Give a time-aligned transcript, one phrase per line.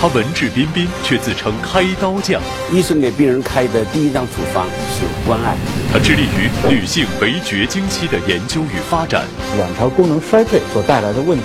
[0.00, 2.40] 他文质彬彬，却自称开刀匠。
[2.72, 5.54] 医生给病人开的第一张处方是关爱。
[5.92, 9.26] 他致力于女性围绝经期的研究与发展。
[9.58, 11.44] 卵巢功能衰退所带来的问题，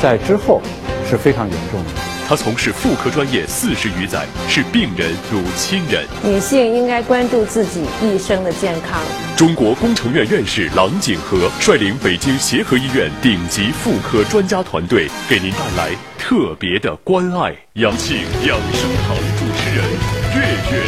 [0.00, 0.62] 在之后
[1.10, 2.07] 是非常严重的。
[2.28, 6.04] 他从事妇科专业四十余载，视病人如亲人。
[6.22, 9.00] 女性应该关注自己一生的健康。
[9.34, 17.50] 中国工程院院士郎景和率领北京协和医院顶级妇科专家团队，给您带来特别的关爱。
[17.72, 19.86] 有请养生堂主持人
[20.34, 20.84] 月月。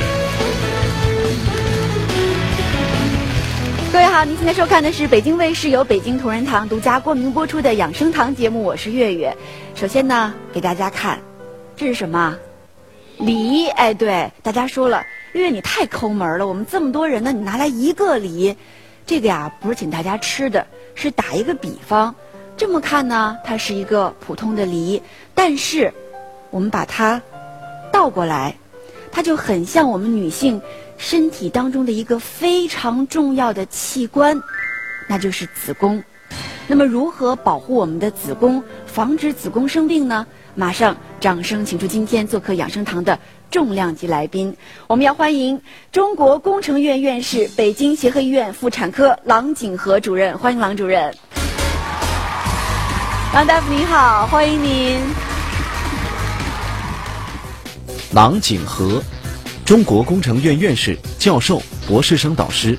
[3.91, 9.35] 各位好，您现在收看的是北京卫视由北京同仁堂独家冠名播出的养生堂节目，我是月月。
[9.75, 11.19] 首先呢，给大家看。
[11.81, 12.37] 这是什么？
[13.17, 13.67] 梨？
[13.69, 15.03] 哎，对，大家说了，
[15.33, 16.47] 月月你太抠门了。
[16.47, 18.55] 我们这么多人呢，你拿来一个梨，
[19.07, 22.15] 这个呀不是请大家吃的，是打一个比方。
[22.55, 25.03] 这么看呢，它是一个普通的梨，
[25.35, 25.91] 但是
[26.51, 27.19] 我们把它
[27.91, 28.55] 倒过来，
[29.11, 30.61] 它就很像我们女性
[30.99, 34.39] 身体当中的一个非常重要的器官，
[35.09, 36.05] 那就是子宫。
[36.67, 40.27] 那么，如何保护我们的子宫，防止子宫生病呢？
[40.55, 43.19] 马上，掌声请出今天做客养生堂的
[43.51, 44.57] 重量级来宾。
[44.89, 45.61] 我们要欢迎
[45.93, 51.15] 中国工程院院士、北京协和医院妇产科郎景和主任，欢迎郎主任。
[53.33, 54.99] 郎大夫您好，欢迎您。
[58.13, 59.01] 郎景和，
[59.65, 62.77] 中国工程院院士、教授、博士生导师，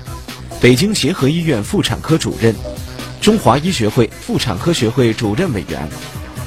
[0.60, 2.54] 北京协和医院妇产科主任，
[3.20, 5.88] 中华医学会妇产科学会主任委员。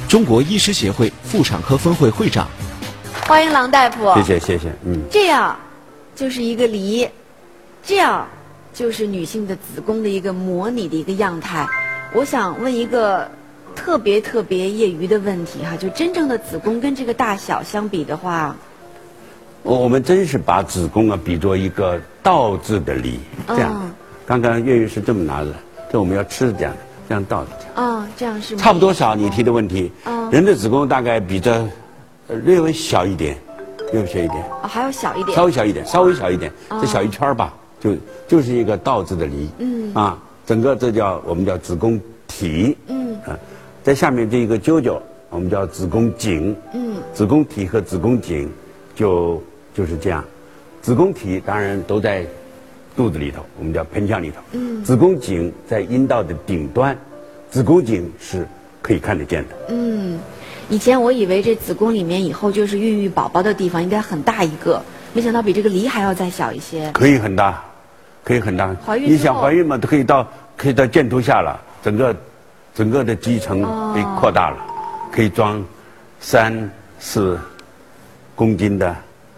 [0.08, 2.48] 中国医师协会妇产科分会会长，
[3.28, 4.14] 欢迎郎大夫。
[4.16, 5.02] 谢谢谢谢，嗯。
[5.11, 5.58] 这样，
[6.16, 7.08] 就是一个梨，
[7.84, 8.26] 这样，
[8.73, 11.67] 就是女性的子宫的一个模拟的一个样态。
[12.14, 13.30] 我想问一个
[13.76, 18.56] 特别特别业余的问题哈，就真正的子宫跟这个大小相比的话，
[19.64, 23.92] 我我们真是把子宫啊比作一个倒置的梨，这样。
[24.26, 25.54] 刚刚月月是这么拿的，
[25.92, 26.80] 这我们要吃这样的。
[27.08, 29.15] 这样倒着讲啊，这样是差不多少？
[29.15, 29.92] 你提的问题，
[30.31, 31.67] 人的子宫大概比这
[32.27, 33.37] 略微小一点，
[33.92, 34.43] 略微小一点。
[34.64, 35.36] 哦，还要小一点。
[35.36, 37.95] 稍微小一点，稍微小一点，这小一圈吧，就
[38.27, 39.49] 就是一个倒置的梨。
[39.59, 39.93] 嗯。
[39.93, 42.77] 啊，整个这叫我们叫子宫体。
[42.87, 43.15] 嗯。
[43.25, 43.37] 啊，
[43.83, 46.55] 在下面这一个揪揪，我们叫子宫颈。
[46.73, 46.95] 嗯。
[47.14, 48.52] 子宫体和子宫颈，
[48.95, 49.42] 就
[49.73, 50.23] 就是这样。
[50.81, 52.25] 子宫体当然都在。
[52.98, 54.37] 肚子里头，我们叫盆腔里头。
[54.54, 54.81] 嗯。
[54.81, 56.98] 子宫颈在阴道的顶端，
[57.50, 58.48] 子宫颈是
[58.82, 59.56] 可以看得见的。
[59.70, 60.20] 嗯，
[60.70, 64.82] 以前我以为这子宫里面以后就是孕育宝宝的地方，应该很大一个，
[65.14, 66.92] 没想到比这个梨还要再小一些。
[66.92, 67.64] 可以很大，
[68.23, 68.76] 可以很大。
[68.86, 72.16] 怀孕你想怀孕嘛，都可以到可以到箭头下了，整个
[72.73, 73.61] 整个的肌层
[73.94, 74.58] 被扩大了，
[75.11, 75.64] 可以装
[76.20, 76.70] 三
[77.00, 77.39] 四
[78.36, 78.95] 公斤的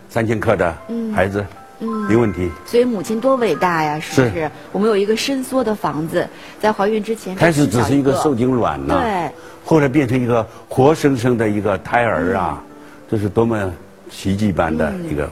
[0.09, 0.75] 三千克的
[1.13, 1.41] 孩子。
[1.41, 2.49] 嗯，没问题。
[2.65, 4.49] 所以母亲多伟大呀，是不是？
[4.71, 6.27] 我们有一个伸缩的房子，
[6.59, 9.31] 在怀孕之前开始只是一个受精卵呢，对，
[9.63, 12.63] 后来变成一个活生生的一个胎儿啊，
[13.09, 13.71] 这是多么
[14.09, 15.29] 奇迹般的一个。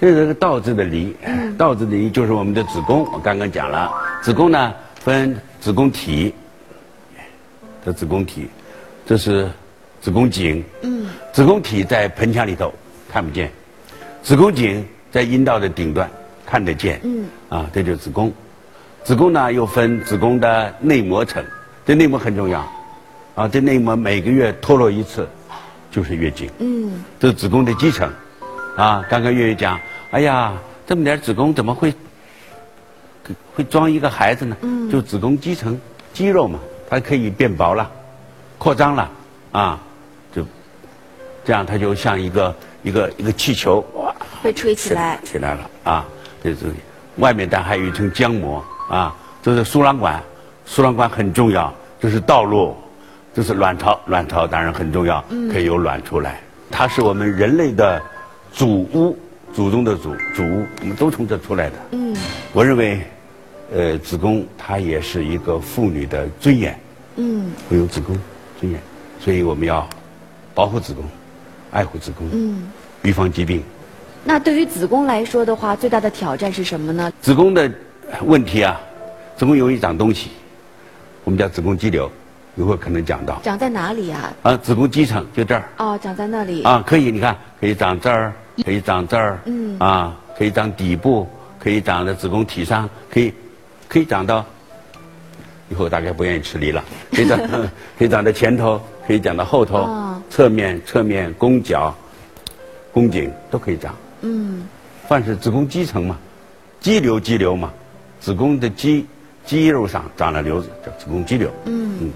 [0.00, 1.16] 这是个倒置的梨，
[1.56, 3.04] 倒置的梨就是我们的子宫。
[3.12, 3.90] 我刚刚讲了，
[4.22, 6.32] 子宫呢分子宫体，
[7.84, 8.48] 这子宫体，
[9.04, 9.50] 这是
[10.00, 10.62] 子宫颈。
[10.82, 12.72] 嗯，子宫体在盆腔里头
[13.10, 13.50] 看不见，
[14.22, 14.86] 子宫颈。
[15.10, 16.08] 在阴道的顶端
[16.44, 18.32] 看得见，嗯，啊，这就是子宫。
[19.04, 21.42] 子宫呢又分子宫的内膜层，
[21.86, 22.60] 这内膜很重要，
[23.34, 25.26] 啊，这内膜每个月脱落一次，
[25.90, 26.50] 就是月经。
[26.58, 28.10] 嗯，这是子宫的基层，
[28.76, 29.80] 啊，刚刚月月讲，
[30.10, 30.52] 哎呀，
[30.86, 31.94] 这么点子宫怎么会
[33.54, 34.56] 会装一个孩子呢？
[34.60, 35.80] 嗯，就子宫基层
[36.12, 36.58] 肌肉嘛，
[36.90, 37.90] 它可以变薄了，
[38.58, 39.10] 扩张了，
[39.52, 39.80] 啊，
[40.34, 40.44] 就
[41.44, 43.82] 这样，它就像一个一个一个气球。
[44.42, 46.06] 会吹起来，起来了啊！
[46.42, 46.66] 这这，
[47.16, 50.22] 外面但还有一层浆膜啊，这是输卵管，
[50.66, 52.76] 输卵管很重要，这是道路，
[53.34, 56.40] 这是卵巢，卵巢当然很重要，可以有卵出来。
[56.70, 58.00] 它是我们人类的
[58.52, 59.18] 祖屋，
[59.52, 61.76] 祖宗的祖，祖屋，我们都从这出来的。
[61.92, 62.16] 嗯，
[62.52, 63.00] 我认为，
[63.72, 66.78] 呃，子宫它也是一个妇女的尊严。
[67.16, 68.16] 嗯，会有子宫
[68.60, 68.80] 尊严，
[69.18, 69.88] 所以我们要
[70.54, 71.04] 保护子宫，
[71.72, 72.68] 爱护子宫，嗯，
[73.02, 73.62] 预防疾病。
[74.24, 77.10] 那对于子宫来说的话，最大的挑战是什么呢？
[77.20, 77.70] 子宫的
[78.24, 78.78] 问题啊，
[79.36, 80.30] 子宫容易长东西，
[81.24, 82.10] 我们叫子宫肌瘤，
[82.56, 83.40] 一会儿可能讲到。
[83.42, 84.32] 长在哪里啊？
[84.42, 85.64] 啊，子宫肌层就这儿。
[85.78, 86.62] 哦，长在那里。
[86.62, 88.32] 啊，可以，你看，可以长这儿，
[88.64, 89.38] 可以长这儿。
[89.46, 89.78] 嗯。
[89.78, 91.26] 啊，可以长底部，
[91.58, 93.32] 可以长在子宫体上，可以，
[93.88, 94.44] 可以长到，
[95.70, 96.84] 以后大概不愿意吃梨了。
[97.12, 97.38] 可以长，
[97.98, 99.88] 可以长在前头，可以长到后头，
[100.28, 101.94] 侧面、侧面、宫角。
[102.90, 103.94] 宫颈都可以长。
[104.22, 104.66] 嗯，
[105.08, 106.18] 凡是子宫肌层嘛，
[106.80, 107.72] 肌瘤肌瘤嘛，
[108.20, 109.06] 子宫的肌
[109.44, 111.50] 肌肉上长了瘤子叫子宫肌瘤。
[111.66, 112.10] 嗯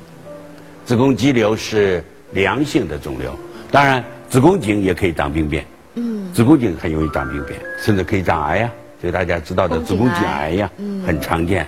[0.85, 2.03] 子宫肌瘤是
[2.33, 3.33] 良性的肿瘤，
[3.71, 5.65] 当然子宫颈也可以长病变。
[5.95, 8.71] 嗯，子宫颈很容易长病变，甚至可以长癌呀、
[9.01, 10.71] 就大家知道的子宫颈癌呀，
[11.07, 11.67] 很常见。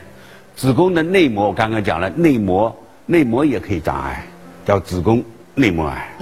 [0.56, 2.74] 子宫的内膜，我刚刚讲了，内膜
[3.06, 4.26] 内膜也可以长癌，
[4.66, 5.22] 叫子宫
[5.54, 6.16] 内膜癌。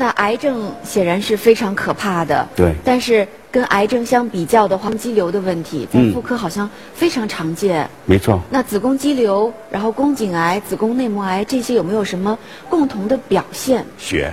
[0.00, 2.48] 那癌症显然是非常可怕的。
[2.56, 7.86] 对但是跟癌症相比较的话，肌瘤的问题在嗯妇科好像非常常见。
[8.06, 12.38] 没错，那子宫肌瘤，然后宫颈癌、子宫内膜癌这些有没有什么
[12.70, 13.84] 共同的表现？
[13.98, 14.32] 血，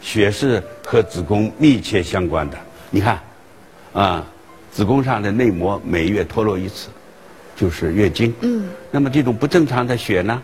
[0.00, 2.56] 血是和子宫密切相关的。
[2.88, 3.18] 你看，
[3.92, 4.24] 啊，
[4.70, 6.86] 子宫上的内膜每月脱落一次，
[7.56, 8.32] 就是月经。
[8.42, 8.68] 嗯。
[8.92, 10.40] 那么这种不正常的血呢，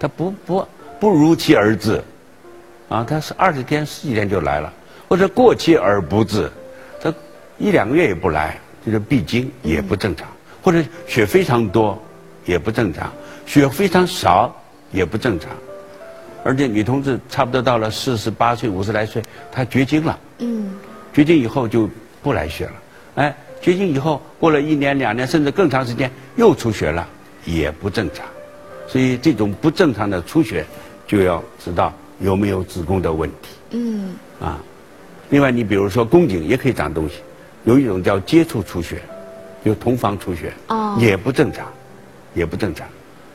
[0.00, 0.66] 它不不
[0.98, 2.02] 不如期而至，
[2.88, 4.72] 啊，他是二十天、十几天就来了，
[5.08, 6.50] 或者过期而不治，
[7.00, 7.12] 他
[7.58, 10.26] 一两个月也不来，就是闭经也不正常，
[10.62, 12.00] 或者血非常多
[12.44, 13.12] 也不正常，
[13.44, 14.54] 血非常少
[14.92, 15.50] 也不正常。
[16.44, 20.18] 而且女同志差不多到了四十八岁、五十来岁，她绝经了。
[20.38, 20.74] 嗯。
[21.12, 21.88] 绝经以后就
[22.22, 22.72] 不来血了，
[23.14, 27.08] 哎，绝经以后过了一年、两年，甚至更长时间又出血了，
[27.46, 28.26] 也不正常。
[28.86, 30.62] 所以这种不正常的出血，
[31.06, 31.90] 就要知道
[32.20, 33.48] 有没有子宫的问题。
[33.70, 34.14] 嗯。
[34.40, 34.58] 啊，
[35.30, 37.16] 另外你比如说宫颈也可以长东西，
[37.64, 39.02] 有一种叫接触出血，
[39.64, 41.66] 就同房出血，哦也不正常，
[42.34, 42.86] 也不正常。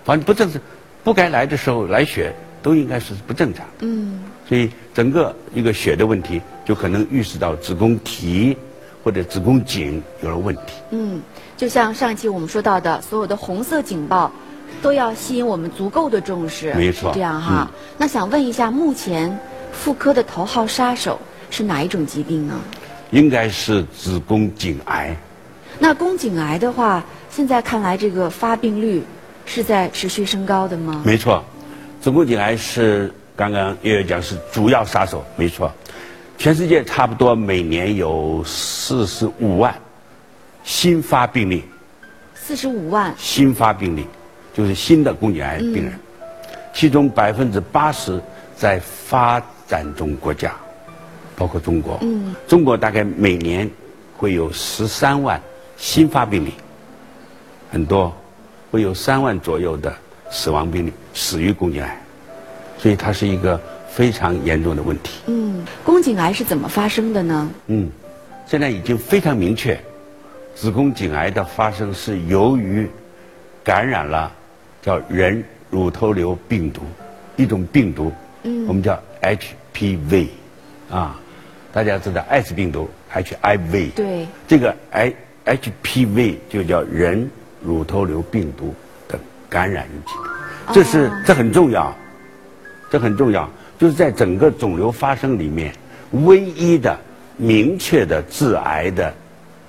[0.04, 0.62] 反正不正常，
[1.04, 3.66] 不该来的时候来血，都应该是不正常。
[3.80, 4.20] 嗯。
[4.48, 8.58] 所以整个一个血的问题，就可能预示到子宫体
[9.04, 10.74] 或者子宫颈有了问题。
[10.92, 11.22] 嗯，
[11.56, 14.32] 就像上一期我们说到的，所有的红色警报
[14.82, 17.70] 都要吸引我们足够的重视，没错这样哈。
[17.98, 19.40] 那想问一下，目前
[19.72, 21.20] 妇科的头号杀手
[21.50, 22.54] 是哪一种疾病呢？
[23.12, 25.16] 应该是子宫颈癌。
[25.80, 29.04] 那宫颈癌的话，现在看来这个发病率
[29.46, 31.02] 是在持续升高的吗？
[31.06, 31.44] 没错，
[32.00, 35.72] 子宫颈癌是刚刚月月讲是主要杀手，没错。
[36.38, 39.76] 全世界差不多每年有四十五万
[40.64, 41.64] 新发病例，
[42.34, 44.08] 四十五万，新发病例
[44.54, 45.94] 就是新的宫颈癌病人，
[46.74, 48.22] 其中百分之八十
[48.56, 50.54] 在发展中国家，
[51.36, 52.00] 包括中国。
[52.48, 53.70] 中国大概每年
[54.18, 55.42] 会有十三万
[55.78, 56.54] 新发病例，
[57.72, 58.14] 很多，
[58.70, 59.94] 会有三万左右的
[60.30, 62.02] 死亡病例死于宫颈癌，
[62.78, 63.60] 所以它是一个
[63.90, 65.22] 非常严重的问题。
[65.28, 67.50] 嗯，宫颈癌是怎么发生的呢？
[67.68, 67.90] 嗯，
[68.46, 69.80] 现在已经非常明确，
[70.54, 72.90] 子宫颈癌的发生是由于
[73.64, 74.32] 感染了
[74.82, 76.82] 叫人乳头瘤病毒，
[77.36, 78.12] 一种病毒，
[78.44, 80.28] 嗯，我们叫 HPV，
[80.90, 81.20] 啊，
[81.72, 85.14] 大家知道艾滋病毒 HIV，对，这个 I
[85.46, 87.30] HPV 就叫人
[87.64, 88.74] 乳头瘤病毒
[89.08, 89.20] 的
[89.50, 91.94] 感染引起的，这是这很重要，
[92.90, 95.74] 这很重要，就是在整个肿瘤发生里面，
[96.12, 96.98] 唯一的
[97.38, 99.14] 明确的致癌的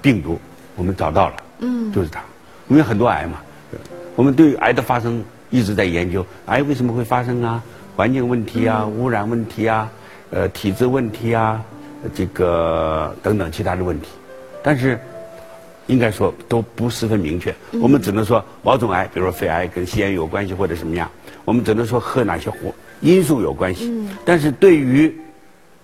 [0.01, 0.41] 病毒，
[0.75, 2.23] 我们找到了，嗯，就是它，
[2.69, 3.41] 因为很多癌嘛，
[4.15, 7.63] 我们对于癌的发生一直在研究，癌为什么会发生啊？
[7.97, 9.91] 环境问题啊，污染问题啊，
[10.31, 11.63] 呃，体质问题啊，
[12.15, 14.09] 这个等等其他的问题，
[14.63, 14.99] 但是
[15.89, 17.55] 应该说都不十分明确。
[17.83, 21.11] 我们只能说某种癌，比如说肺癌跟吸烟有关系或者什么样，
[21.45, 23.93] 我们只能说和哪些活因素有关系。
[24.25, 25.15] 但是对于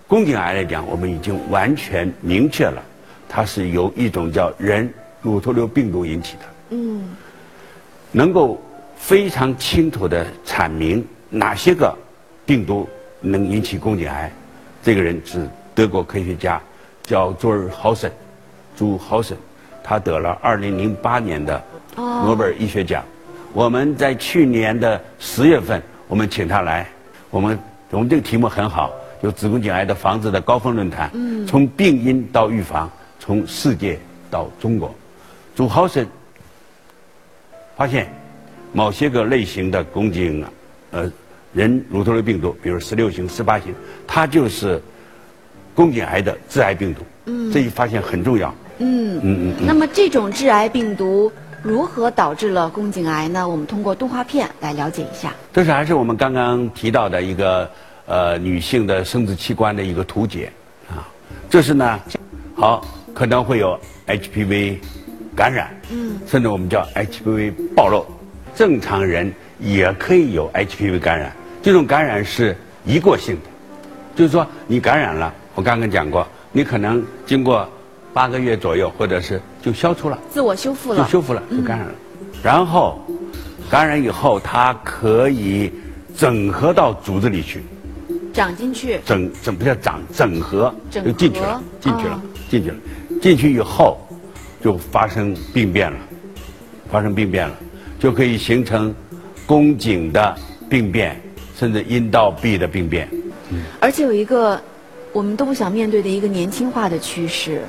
[0.07, 2.81] 宫颈癌来讲，我们已经完全明确了，
[3.27, 6.41] 它是由一种叫人乳头瘤病毒引起的。
[6.71, 7.03] 嗯，
[8.11, 8.59] 能够
[8.97, 11.95] 非常清楚地阐明哪些个
[12.45, 12.87] 病毒
[13.21, 14.31] 能引起宫颈癌，
[14.81, 16.59] 这个人是德国科学家，
[17.03, 18.11] 叫朱尔豪森，
[18.75, 19.37] 朱豪森，
[19.83, 21.61] 他得了二零零八年的
[21.95, 23.03] 诺贝尔医学奖。
[23.53, 26.87] 我们在去年的十月份，我们请他来，
[27.29, 27.57] 我们
[27.91, 31.11] 我们这个题目很好，就子宫颈癌的防治的高峰论坛，
[31.47, 32.89] 从病因到预防，
[33.19, 33.99] 从世界
[34.29, 34.93] 到中国，
[35.55, 36.07] 朱豪森
[37.79, 38.11] 发现
[38.73, 40.45] 某些个类型的宫颈
[40.91, 41.09] 呃
[41.53, 43.73] 人乳头瘤病毒，比如十六型、十八型，
[44.05, 44.81] 它就是
[45.73, 47.03] 宫颈癌的致癌病毒。
[47.27, 48.53] 嗯，这一发现很重要。
[48.79, 51.31] 嗯嗯嗯那么这种致癌病毒
[51.63, 53.47] 如何导致了宫颈癌呢？
[53.47, 55.33] 我们通过动画片来了解一下。
[55.53, 57.71] 这是还是我们刚刚提到的一个
[58.07, 60.51] 呃女性的生殖器官的一个图解
[60.89, 61.07] 啊。
[61.49, 61.97] 这是呢，
[62.55, 64.79] 好可能会有 HPV
[65.39, 68.05] 感染，嗯，甚至我们叫 HPV 暴露。
[68.53, 71.31] 正常人也可以有 HPV 感染，
[71.63, 72.53] 这种感染是
[72.85, 73.49] 一过性的，
[74.17, 77.65] 就是说你感染了，我刚刚讲过，你可能经过
[78.13, 81.01] 八个月左右，或者是就消除了，自我修复了。
[81.05, 81.93] 就修复了，就感染了。
[82.43, 82.99] 然后
[83.71, 85.71] 感染以后，它可以
[86.17, 87.63] 整合到组织里去，
[88.33, 88.99] 长进去。
[89.05, 92.75] 整整不叫长，整合整就进去了，进去了啊，进去了。
[93.21, 93.97] 进去以后
[94.61, 95.97] 就发生病变了，
[96.91, 97.55] 发生病变了，
[97.99, 98.93] 就可以形成
[99.45, 100.35] 宫颈的
[100.69, 101.19] 病变，
[101.55, 103.09] 甚至阴道壁的病变。
[103.79, 104.61] 而且有一个
[105.11, 107.63] 我们都不想面对的一个年轻化的趋势，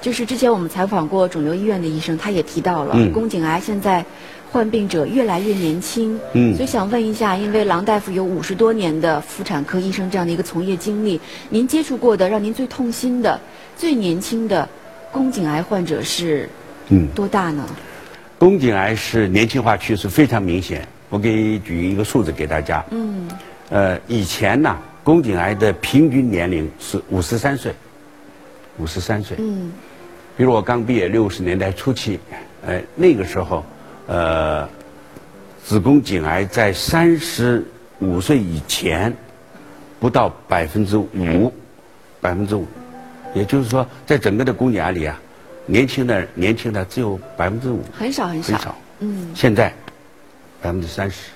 [0.00, 4.04] 就是之前我们采访过肿瘤医院的医生，他也提到了、嗯宫颈癌现在
[4.50, 6.18] 患病者越来越年轻。
[6.34, 13.40] 嗯所以想问一下，因为郎大夫有五十多年的妇产科医生这样的一个从业经历，您接触过的让您最痛心的、
[13.76, 14.68] 最年轻的
[15.12, 16.48] 宫颈癌患者是
[16.88, 17.64] 嗯，多大呢？
[18.38, 20.86] 宫颈癌是年轻化趋势非常明显。
[21.10, 22.84] 我给举一个数字给大家。
[22.90, 23.28] 嗯，
[23.70, 27.72] 呃，以前呢，宫颈癌的平均年龄是五十三岁，
[28.78, 29.36] 五十三岁。
[29.40, 29.72] 嗯，
[30.36, 32.20] 比如我刚毕业六十年代初期，
[32.66, 33.64] 呃，那个时候，
[34.06, 34.68] 呃，
[35.64, 37.64] 子宫颈癌在三十
[38.00, 39.14] 五岁以前
[39.98, 41.52] 不到百分之五，
[42.20, 42.66] 百分之五，
[43.34, 45.20] 也就是说，在整个的宫颈癌里啊，
[45.66, 48.56] 年轻的年轻的只有百分之五，很少很少。
[48.56, 48.74] 很少。
[49.00, 49.72] 嗯，现在
[50.60, 51.30] 百分之三十，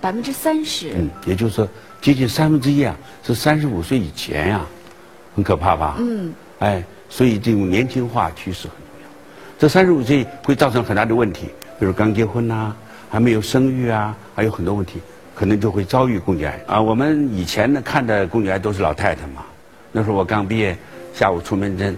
[0.00, 0.92] 百分之三十。
[0.94, 1.68] 嗯，也就是说，
[2.00, 4.60] 接近三分之一啊，是三十五岁以前呀、
[5.34, 5.96] 很可怕吧？
[5.98, 9.08] 嗯，哎，所以这种年轻化趋势很重要。
[9.58, 11.46] 这三十五岁会造成很大的问题，
[11.78, 12.74] 比如刚结婚呐、
[13.08, 15.00] 还没有生育啊，还有很多问题，
[15.34, 16.82] 可能就会遭遇宫颈癌啊。
[16.82, 19.42] 我们以前呢看的宫颈癌都是老太太嘛，
[19.92, 20.76] 那时候我刚毕业，
[21.14, 21.94] 下午出门诊，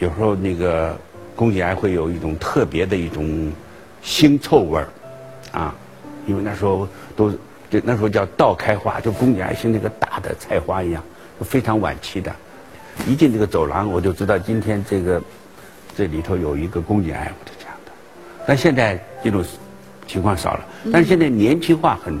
[0.00, 0.98] 有时候那个
[1.36, 3.52] 宫颈癌会有一种特别的一种
[4.04, 4.88] 腥臭味儿，
[5.52, 5.72] 啊，
[6.26, 7.30] 因为那时候都
[7.70, 11.02] 这那时候叫倒开花，就宫颈癌像那个大的菜花一样，
[11.40, 12.34] 非常晚期的。
[13.06, 15.22] 一进这个走廊，我就知道今天这个
[15.96, 17.92] 这里头有一个宫颈癌，我就这样的。
[18.46, 19.44] 但现在这种
[20.08, 22.18] 情况少了，但是现在年轻化很，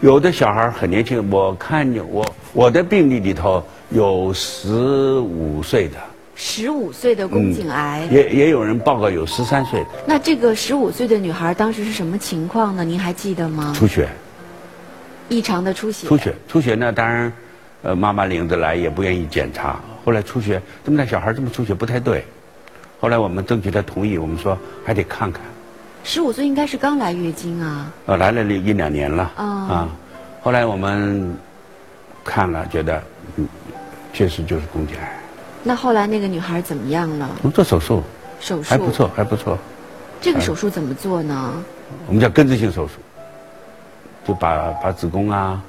[0.00, 4.68] 有的小孩很年轻，我看见我我的病例里头有十
[5.18, 5.96] 五岁的，
[6.36, 8.06] 十五岁的宫颈癌。
[8.10, 12.84] 也也有人报告有十三岁的那这个十五岁的女孩当时是什么情况呢？
[12.84, 13.72] 您还记得吗？
[13.76, 14.08] 出血。
[15.28, 16.06] 异常的出血。
[16.06, 17.32] 出血，出血呢，当然，
[17.82, 19.80] 呃，妈妈领着来也不愿意检查。
[20.04, 22.24] 后来出血，这么大小孩这么出血不太对。
[23.00, 25.42] 后来我们争取她同意，我们说还得看看。
[26.04, 27.92] 十五岁应该是刚来月经啊。
[28.06, 29.88] 呃，来了一两年了哦啊。
[30.42, 31.36] 后来我们
[32.24, 33.02] 看了，觉得
[33.36, 33.46] 嗯，
[34.12, 35.20] 确实就是宫颈癌。
[35.62, 37.28] 那后来那个女孩怎么样了？
[37.42, 38.02] 我们做手术
[38.40, 38.90] 手术还不。
[38.90, 39.58] 错，还不错。
[40.20, 41.52] 这个手术怎么做呢？
[42.06, 42.94] 我们叫根治性手术，
[44.26, 45.62] 就把把子宫啊、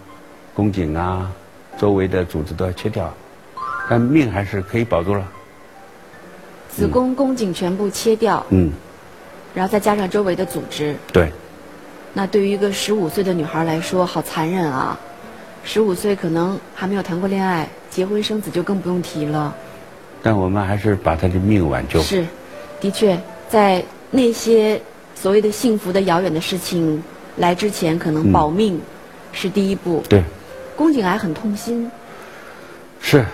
[0.54, 1.32] 宫颈啊
[1.78, 3.14] 周围的组织都要切掉，
[3.90, 5.26] 但命还是可以保住了。
[6.70, 8.72] 子宫、宫颈全部切掉，嗯，
[9.54, 10.96] 然后再加上周围的组织。
[11.12, 11.32] 对。
[12.14, 15.00] 那对于一个十五岁的女孩来说，好残忍啊！
[15.64, 19.56] 十五岁可能还没有谈过恋爱，结婚生子就更不用提了。
[20.24, 22.02] 但我们还是把他的命挽救。
[22.02, 22.26] 是，
[22.80, 24.80] 的确，在那些
[25.16, 27.02] 所谓的幸福的遥远的事情
[27.38, 28.80] 来之前，可能嗯保命
[29.32, 30.04] 是第一步。
[30.10, 30.24] 对，
[30.76, 31.90] 宫颈癌很痛心，
[33.00, 33.26] 是，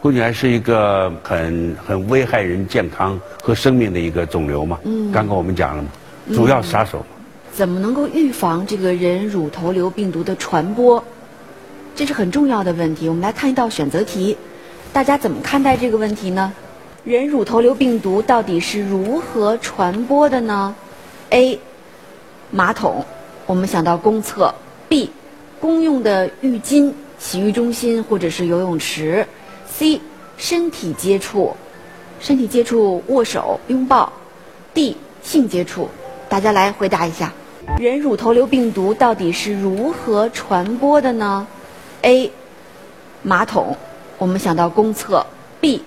[0.00, 4.78] 宫颈癌是一个很很危害人健康和生命的一个肿瘤嘛。
[4.84, 5.88] 嗯刚刚我们讲了嘛，
[6.32, 7.06] 主要杀手嘛。
[7.52, 11.02] 怎么能够预防这个人乳头瘤病毒的传播？
[11.96, 13.08] 这是很重要的问题。
[13.08, 14.36] 我们来看一道选择题，
[14.92, 16.52] 大家怎么看待这个问题呢？
[17.04, 20.74] 人乳头瘤病毒到底是如何传播的呢
[21.30, 21.58] ？A.
[22.50, 23.02] 马桶，
[23.46, 24.54] 我们想到公厕
[24.90, 25.08] ；B.
[25.58, 29.26] 公用的浴巾、洗浴中心或者是游泳池
[29.66, 29.98] ；C.
[30.36, 31.56] 身体接触，
[32.20, 34.12] 身体接触握手、拥抱
[34.74, 34.94] ；D.
[35.22, 35.88] 性接触。
[36.28, 37.32] 大家来回答一下，
[37.78, 41.46] 人乳头瘤病毒到底是如何传播的呢
[42.02, 42.30] ？A.
[43.22, 43.76] 马桶，
[44.18, 45.24] 我们想到公厕
[45.60, 45.80] ；B.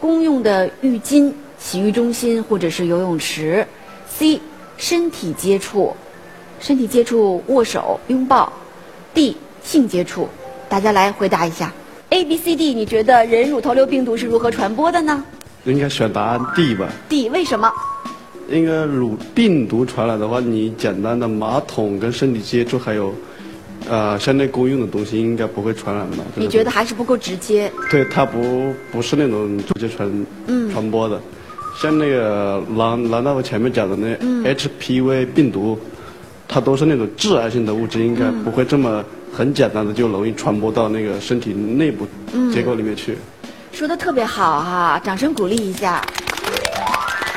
[0.00, 3.66] 公用的浴巾、洗浴中心或者是游泳池
[4.08, 4.40] ；C.
[4.76, 5.94] 身体接触，
[6.60, 8.52] 身体接触握手、拥抱
[9.14, 9.34] ；D.
[9.62, 10.28] 性接触。
[10.68, 11.72] 大家来回答一下
[12.10, 15.24] ，A、B、C、D，你觉得人乳头瘤病毒是如何传播的呢
[15.64, 16.88] 应该选答案 D 吧。
[17.08, 17.72] ？D，为什么？
[18.50, 23.14] 应该乳病毒传染的话，你简单的马桶跟身体接触，还有，
[23.88, 26.24] 呃，相对公用的东西，应该不会传染吧？
[26.36, 27.70] 你觉得还是不够直接？
[27.90, 30.10] 对，它不不是那种直接传、
[30.46, 31.20] 嗯传播的，
[31.80, 35.78] 像那个郎郎大夫前面讲的那嗯 HPV 病毒，
[36.48, 42.06] 它都是那种致癌性的物质，应该不会这么很简单的就容易传播到那个身体内部
[42.52, 43.18] 结构里面去。
[43.72, 46.00] 说的特别好哈，掌声鼓励一下。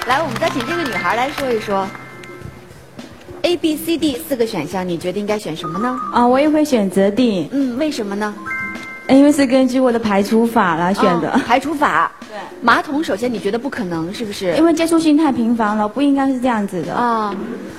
[0.08, 1.86] 来，我们再请这个女孩来说一说。
[3.48, 5.98] A、B、C、D 四个选项，你觉得应该选什么呢？
[6.12, 8.36] 啊，我也会选择 D，嗯，为什么呢？
[9.08, 11.32] 因为是根据我的排除法来选的。
[11.32, 12.12] 哦排除法。
[12.28, 12.36] 对。
[12.62, 14.54] 马桶首先你觉得不可能，是不是？
[14.58, 16.94] 因为接触性太频繁了，不应该是这样子的。
[16.94, 17.34] 啊，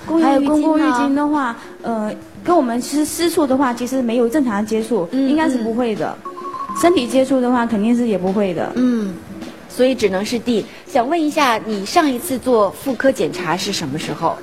[0.06, 2.10] 公还有公共浴巾的话，呃，
[2.42, 6.16] 跟我们其实私处的话，其实没有正常接触，嗯应该是不会的。
[6.80, 8.72] 身体接触的话，肯定是也不会的。
[8.76, 9.14] 嗯，
[9.68, 10.64] 所以只能是 D。
[10.86, 14.34] 想问一下，你上一次做妇科检查是什么时候？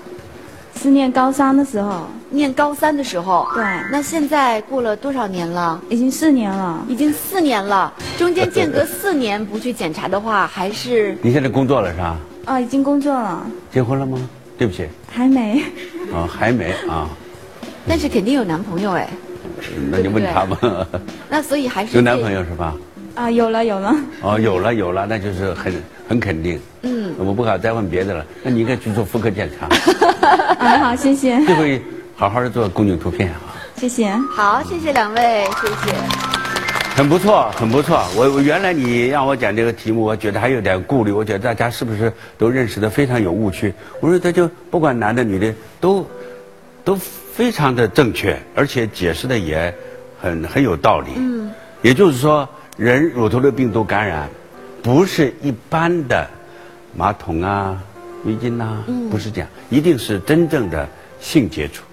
[0.81, 3.47] 是念高三的时候，念高三的时候。
[3.53, 5.79] 对那现在过了多少年了？
[5.89, 6.85] 已经四年了。
[6.87, 12.17] 已经四年了，中间间隔四年不去检查的话，还是你现在工作了是吧？
[12.45, 14.17] 啊，已经工作了，结婚了吗？
[14.57, 15.63] 对不起，还没。
[16.13, 17.09] 啊， 还没啊，
[17.87, 19.09] 但是肯定有男朋友哎。
[19.89, 20.87] 那你问他吧。
[21.29, 22.75] 那所以还是有男朋友是吧？
[23.15, 23.95] 啊，有了有了。
[24.21, 25.73] 哦，有了有了，那就是很
[26.07, 26.59] 很肯定。
[26.81, 28.25] 嗯，我不好再问别的了。
[28.43, 29.67] 那你应该去做妇科检查，
[30.59, 31.81] 啊，好，谢谢，这回
[32.15, 33.41] 好好的做宫颈图片啊，
[33.77, 34.11] 谢谢。
[34.35, 35.95] 好，谢谢两位，谢谢。
[36.95, 38.01] 很不错，很不错。
[38.15, 43.73] 我我原来你让我讲这个题目，我觉得还有点顾虑，我觉得大家是不是都认识的非常有误区？
[43.99, 46.07] 我说这就不管男的女的都
[46.85, 49.75] 都非常的正确，而且解释的也
[50.21, 51.11] 很很有道理。
[51.17, 52.47] 嗯，也就是说，
[52.77, 54.29] 人乳头的病毒感染
[54.85, 56.29] 不是一般的
[56.95, 57.83] 马桶啊、
[58.23, 60.87] 浴巾呐、不是这样，一定是真正的
[61.19, 61.83] 性接触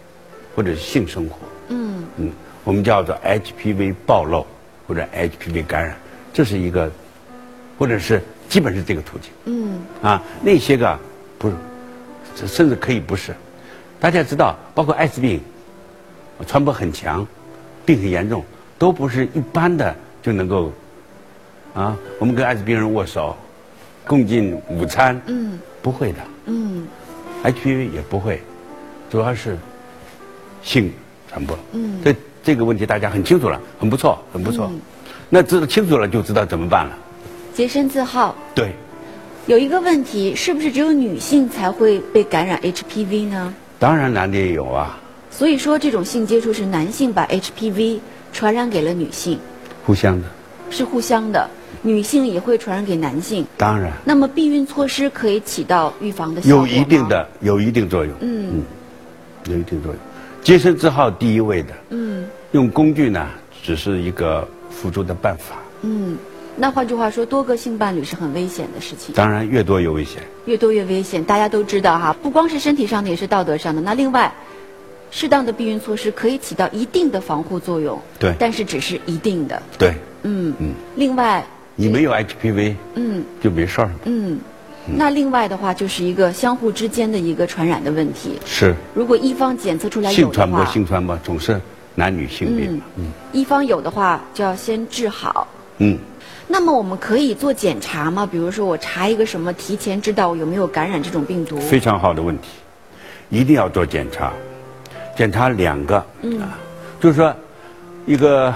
[0.54, 1.38] 或者是性生活。
[1.70, 2.30] 嗯嗯，
[2.62, 4.46] 我们叫做 HPV 暴露
[4.86, 5.96] 或者 HPV 感染，
[6.34, 6.92] 这是一个，
[7.78, 9.32] 或者是基本是这个途径。
[9.46, 10.98] 嗯啊，那些个
[11.38, 13.34] 不是，甚至可以不是。
[13.98, 15.40] 大家知道，包括艾滋病，
[16.46, 17.26] 传播很强，
[17.86, 18.44] 病很严重，
[18.78, 20.70] 都不是一般的就能够
[21.74, 21.96] 啊。
[22.18, 23.36] 我们跟艾滋病人握手，
[24.06, 26.86] 共进午餐，嗯不会的嗯
[27.44, 28.40] ，HPV 也不会，
[29.10, 29.56] 主要是
[30.62, 30.92] 性
[31.28, 31.58] 传播。
[31.72, 34.66] 嗯这这个问题大家很清楚了，很不错，很不错。
[34.70, 34.80] 嗯
[35.34, 36.92] 那知道清楚了，就知道怎么办了。
[37.54, 38.36] 洁身自好。
[38.54, 38.72] 对，
[39.46, 43.54] 有一个问题，是不是只有女性才会被感染 HPV 呢？
[43.78, 47.98] 当然男的也有啊，所以说，这种性接触是男性把 HPV
[48.30, 49.38] 传染给了女性，
[49.86, 50.28] 互相的，
[50.68, 51.48] 是互相的，
[51.82, 53.46] 女性也会传染给男性。
[53.56, 57.08] 当然那么避孕措施可以起到预防的效果吗有一定。
[57.08, 58.14] 的有一定作用。
[58.20, 58.62] 嗯
[59.44, 60.00] 有一定作用。
[60.42, 63.28] 洁身自好第一位的，嗯用工具呢
[63.62, 66.16] 只是一个辅助的办法，嗯。
[66.54, 70.22] 那换句话说，多个性伴侣是很危险的事情，当然越多越危险。
[70.44, 71.24] 越多越危险。
[71.24, 73.80] 大家都知道哈，不光是身体上的，也是道德上的。
[73.80, 74.30] 那另外，
[75.10, 79.62] 适当的避孕措施可以起到一定的防护作用，对但是只是一定的。
[79.78, 81.42] 对，嗯嗯另外，
[81.74, 83.90] 你没有 HPV 嗯就没事儿。
[84.04, 84.38] 嗯，
[84.86, 88.38] 那另外的话就是一个相互之间的一个传染的问题。
[88.44, 91.60] 是如果一方检测出来性传播，性传播总是
[91.94, 92.82] 男女性别嘛。
[92.96, 95.46] 嗯一方有的话就要先治好。
[95.78, 95.98] 嗯，
[96.46, 98.28] 那么我们可以做检查吗？
[98.30, 101.58] 比如说我查一个什么，提前知道我有没有感染这种病毒？
[101.58, 102.48] 非常好的问题，
[103.30, 104.32] 一定要做检查，
[105.16, 106.58] 检查两个啊，
[107.00, 107.34] 就是说
[108.04, 108.54] 一个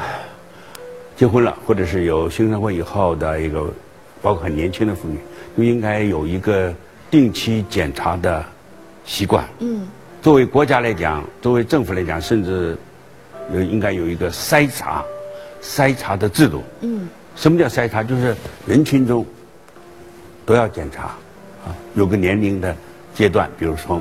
[1.17, 3.73] 结婚了或者是有性生活以后的一个，
[4.21, 5.19] 包括很年轻的妇女，
[5.57, 6.73] 就应该有一个
[7.11, 8.45] 定期检查的
[9.05, 9.45] 习惯。
[9.61, 9.89] 嗯
[10.23, 12.77] 作为国家来讲，作为政府来讲，甚至
[13.55, 15.05] 有应该有一个筛查、
[15.63, 16.63] 筛查的制度。
[16.81, 18.03] 嗯什么叫筛查？
[18.03, 18.35] 就是
[18.67, 19.25] 人群中
[20.45, 21.05] 都要检查，
[21.65, 22.75] 啊，有个年龄的
[23.15, 23.97] 阶段，比如说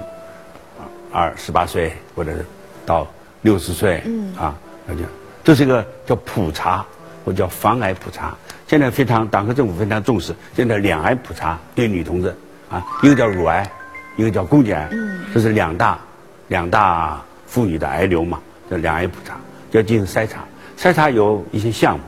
[0.80, 2.46] 啊二十八岁或者是
[2.86, 3.08] 到
[3.42, 4.56] 六十岁，嗯啊，
[4.88, 5.02] 那就
[5.44, 6.84] 这是一个叫普查
[7.26, 8.34] 或叫防癌普查。
[8.68, 12.34] 现在非常党和政府非常重视，现在两癌普查对女同志
[12.70, 13.70] 啊，一个叫乳癌，
[14.16, 16.00] 一个叫宫颈癌，嗯这是两大
[16.48, 19.36] 两大妇女的癌瘤嘛，叫两癌普查，
[19.70, 20.46] 就要进行筛查。
[20.78, 22.04] 筛查有一些项目，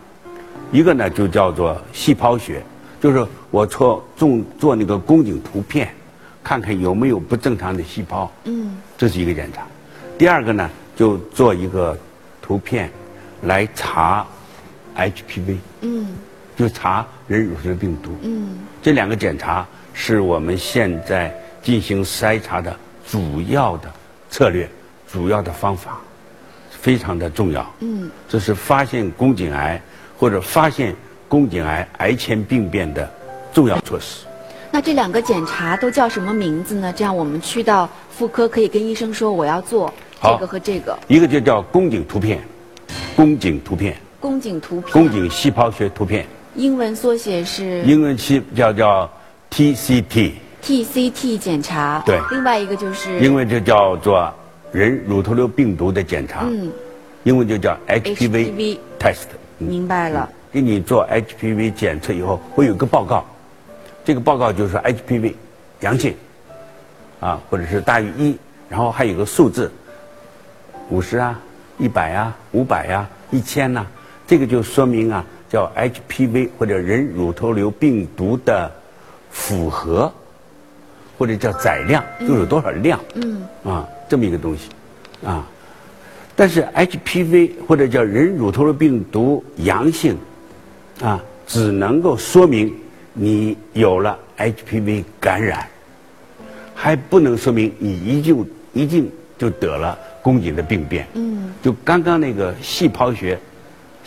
[0.72, 2.62] 一个呢就叫做细胞学，
[3.00, 5.90] 就是我做做做那个宫颈图片，
[6.44, 9.62] 看看有没有不正常的细胞，嗯这是一个检查。
[10.18, 11.96] 第二个呢，就做一个
[12.42, 12.90] 图片
[13.44, 14.26] 来查
[14.98, 16.08] HPV，嗯
[16.58, 18.12] 就查人乳头的病毒。
[18.24, 22.76] 嗯这两个检查是我们现在进行筛查的
[23.08, 23.92] 主要的
[24.30, 24.68] 策略、
[25.12, 26.00] 主要的方法，
[26.72, 27.66] 非常的重要。
[27.80, 29.80] 嗯这是发现宫颈癌
[30.18, 30.96] 或者发现
[31.28, 33.10] 宫颈癌癌前病变的
[33.54, 34.26] 重要措施。
[34.72, 36.92] 那这两个检查都叫什么名字呢？
[36.92, 42.42] 这样我们去到妇科可以跟医生说我要做这个和这个一个就叫宫颈图片，
[43.16, 46.26] 宫颈图片，宫颈图片，宫颈细胞学图片，
[46.56, 49.10] 英文缩写是英文系叫叫
[49.52, 52.02] TCT，TCT 检查。
[52.06, 52.20] 对。
[52.32, 54.34] 另外一个就是英文就叫做
[54.72, 56.72] 人乳头瘤病毒的检查，嗯，
[57.24, 59.28] 英文就叫 HPV HPV test。
[59.60, 59.68] 嗯。
[59.68, 60.30] 明白了。
[60.52, 63.26] 给你做 HPV 检测以后，会有个报告，
[64.04, 65.36] 这个报告就是 HPV
[65.82, 66.16] 阳性，
[67.20, 68.36] 啊，或者是大于一，
[68.68, 69.72] 然后还有个数字，
[70.90, 71.40] 五十啊、
[71.78, 73.86] 一百啊、五百呀、一千呐、
[74.28, 78.70] 这个就说明啊，叫 HPV 或者人乳头瘤病毒的
[79.32, 80.12] 符合，
[81.18, 84.70] 或者叫载量，又有多少量，嗯，啊，这么一个东西，
[85.26, 85.48] 啊。
[86.36, 90.16] 但是 HPV 或者叫人乳头瘤病毒阳性，
[91.02, 92.72] 啊，只能够说明
[93.14, 95.66] 你有了 HPV 感染，
[96.76, 101.08] 还不能说明你一就一定就得了宫颈的病变。
[101.14, 103.40] 嗯，就刚刚那个细胞学，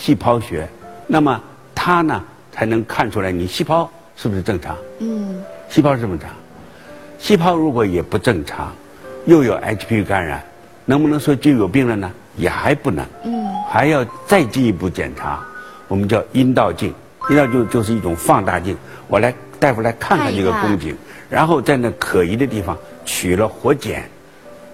[0.01, 0.67] 细胞学，
[1.07, 1.39] 那么
[1.75, 4.75] 它呢才能看出来你细胞是不是正常。
[4.99, 6.31] 嗯，细胞是正常，
[7.19, 8.73] 细胞如果也不正常，
[9.27, 10.43] 又有 HPV 感染，
[10.87, 12.11] 能不能说就有病了呢？
[12.37, 13.05] 也还不能。
[13.25, 15.39] 嗯，还要再进一步检查，
[15.87, 16.95] 我们叫阴道镜。
[17.29, 18.75] 阴道镜就是一种放大镜，
[19.07, 20.97] 我来大夫来看看这个宫颈，
[21.29, 24.09] 然后在那可疑的地方取了活检，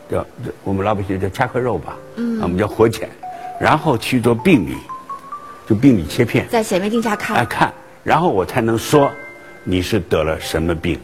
[0.09, 0.25] 叫
[0.63, 3.11] 我们老百姓叫掐颗肉吧，嗯，我们叫活检，
[3.59, 4.77] 然后去做病理，
[5.67, 7.47] 就病理切片，在显微镜下来看。
[7.47, 7.75] 看，
[8.05, 9.11] 然后我才能说
[9.65, 10.99] 你是得了什么病，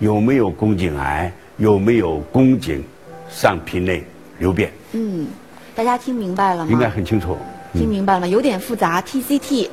[0.00, 2.84] 有没有宫颈癌，有没有宫颈
[3.30, 4.04] 上皮内
[4.38, 5.28] 瘤变，嗯，
[5.74, 6.70] 大家听明白了吗？
[6.72, 7.38] 应该很清楚。
[7.74, 8.26] 听明白了吗？
[8.26, 9.00] 有点复杂。
[9.02, 9.68] TCT、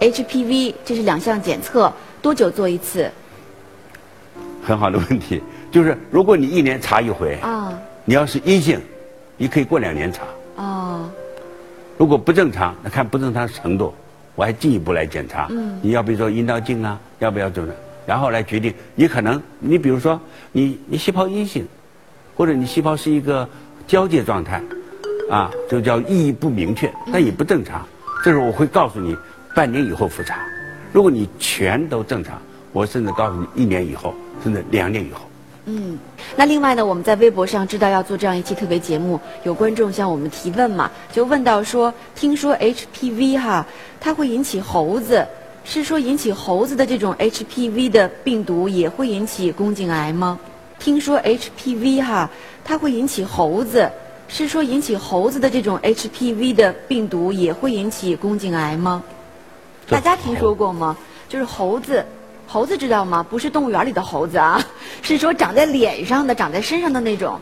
[0.00, 3.10] HPV 这是两项检测，多久做一次？
[4.62, 7.72] 很好的问题，就是如果你一年查一回，啊
[8.04, 8.80] 你要是阴性，
[9.36, 10.22] 你可以过两年查；
[10.56, 11.10] 哦，
[11.98, 13.92] 如果不正常，那看不正常程度，
[14.36, 15.48] 我还进一步来检查。
[15.50, 16.98] 嗯你要比如说阴道镜啊？
[17.18, 17.74] 要不要做呢？
[18.06, 20.18] 然后来决定，你可能你比如说
[20.52, 21.66] 你你细胞阴性，
[22.36, 23.46] 或者你细胞是一个
[23.86, 24.62] 交界状态，
[25.28, 27.84] 啊，就叫意义不明确，但也不正常。
[28.24, 29.16] 这时候我会告诉你，
[29.54, 30.38] 半年以后复查。
[30.92, 32.40] 如果你全都正常，
[32.72, 35.27] 我甚至告诉你一年以后，甚至两年以后。
[35.68, 35.98] 嗯。
[36.34, 43.66] 那另外呢，我们在微博上知道要做这样一期特别节目，有观众向我们提问嘛，就问到说，听说 HPV 哈，
[44.00, 45.26] 它会引起猴子，
[45.64, 50.38] 是说引起猴子的这种 HPV 的病毒也会引起宫颈癌吗？
[50.78, 52.30] 听说 HPV 哈，
[52.64, 53.90] 它会引起猴子，
[54.28, 59.02] 是说引起猴子的这种 HPV 的病毒也会引起宫颈癌吗？
[59.88, 60.96] 大家听说过吗？
[61.28, 62.04] 就是猴子，
[62.50, 63.24] 猴子知道吗？
[63.28, 64.58] 不是动物园里的猴子啊，
[65.02, 67.38] 是说长在脸上的、长在身上的那种，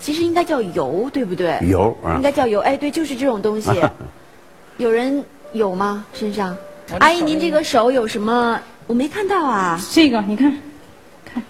[0.00, 1.56] 其实应该叫油，对不对？
[1.70, 2.58] 油啊应该叫油。
[2.60, 3.70] 哎，对，就是这种东西。
[4.78, 6.04] 有人有吗？
[6.12, 6.56] 身上？
[6.98, 8.58] 阿姨，您这个手有什么？
[8.88, 10.50] 我没看到啊，这个你看，
[11.24, 11.40] 看，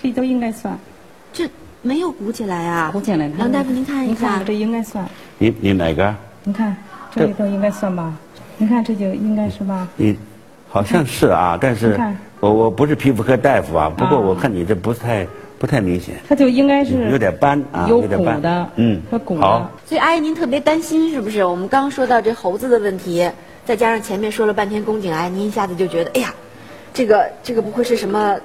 [0.00, 0.78] 这都应该算
[1.32, 1.48] 这
[1.80, 2.90] 没有鼓起来啊。
[2.92, 3.28] 鼓起来。
[3.28, 4.44] 梁大夫，您看一下您看。
[4.44, 6.14] 这应该算，你你哪个？
[6.44, 6.76] 你看
[7.14, 8.12] 这里头应该算吧？
[8.58, 9.88] 你看这就应该是吧？
[9.96, 10.18] 你
[10.68, 15.24] 好像是啊，但是你看我我不是皮肤科大夫啊，不过啊我看你这不是太
[15.60, 21.44] 不太明显，它就应该是有点斑啊，有点斑鼓的，嗯它鼓，好的。，所以阿姨您特别担心是不是？
[21.44, 23.30] 我们刚说到这猴子的问题，
[23.64, 26.34] 再加上前面说了半天宫颈癌，您一下子就觉得，哎呀，
[26.92, 28.36] 这个这个不会是什么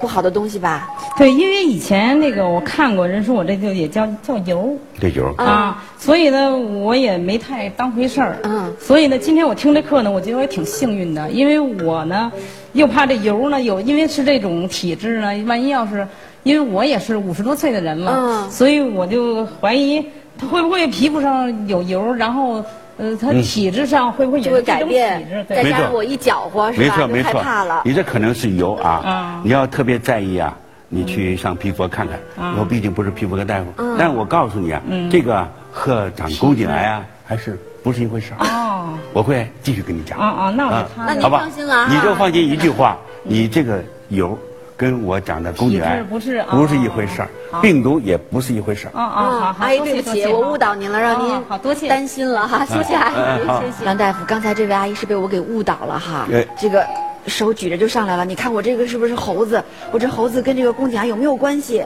[0.00, 0.88] 不好的东西吧？
[1.18, 8.38] 对，因为以前那个我看过，人说我这就也叫叫油对油啊啊，所以呢，我也没太当回事儿。
[8.44, 12.32] 嗯所以呢，今天我听这课呢，我觉得我也挺幸运的，因为我呢，
[12.72, 16.06] 又怕这油呢有，因为是这种体质呢，万一要是，
[16.42, 18.50] 因为我也是五十多岁的人了，嗯。
[18.50, 20.04] 所以我就怀疑
[20.38, 22.64] 他会不会皮肤上有油，然后
[22.96, 26.96] 呃，他体质上会不会也就会改变体质？，再加上我一搅和，是吧？
[26.96, 27.32] 就没错没错。
[27.40, 27.82] 害怕了，。
[27.84, 30.56] 你这可能是油啊啊，你要特别在意啊，
[30.88, 32.54] 你去上皮肤科看看，啊。
[32.58, 33.96] 我毕竟不是皮肤科大夫，嗯。
[33.98, 34.80] 但是我告诉你啊，
[35.10, 38.71] 这个和长宫颈癌啊还是不是一回事儿，哦，
[39.12, 40.18] 我会继续跟你讲。
[40.18, 41.88] 啊啊，那我那您放心了啊。
[41.90, 44.38] 你就放心一句话，你这个油
[44.76, 48.90] 跟我讲的宫颈癌不是不是一回事儿哦，病毒也不是一回事儿。
[48.98, 51.88] 啊啊，好好，阿姨，对不起，我误导您了，让您多谢。
[51.88, 54.24] 担心了哈，谢谢阿姨，杨大夫。
[54.26, 56.84] 刚才这位阿姨是被我给误导了哈哎，这个
[57.26, 59.62] 手举着就上来了，你看我这个是不是猴子？
[59.90, 61.84] 我这猴子跟这个宫颈癌有没有关系？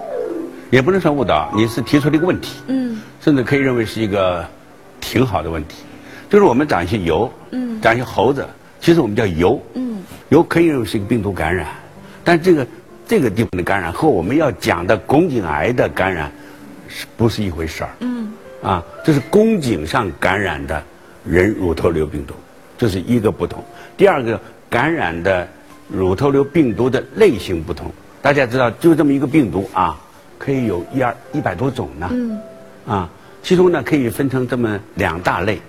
[0.70, 4.44] 也不能算误导，你是提出了一个问题，嗯，甚至可以认为是一个
[5.00, 5.84] 挺好的问题，
[6.28, 8.46] 就是我们长一些疣，嗯长一些猴子，
[8.80, 11.66] 其实我们叫疣，嗯，疣可以认为是一个病毒感染，
[12.24, 12.66] 但这个
[13.06, 16.30] 这个地方的感染和我们要讲的宫颈癌的感染
[16.88, 17.90] 是不是一回事儿？
[18.00, 20.82] 嗯，啊，这是宫颈上感染的
[21.24, 22.34] 人乳头瘤病毒，
[22.76, 23.62] 这是一个不同。
[23.96, 25.46] 第二个，感染的
[25.88, 27.90] 乳头瘤病毒的类型不同。
[28.20, 29.96] 大家知道，就这么一个病毒啊，
[30.38, 32.08] 可以有一二一百多种呢。
[32.10, 32.38] 嗯。
[32.86, 33.08] 啊，
[33.42, 35.60] 其中呢可以分成这么两大类，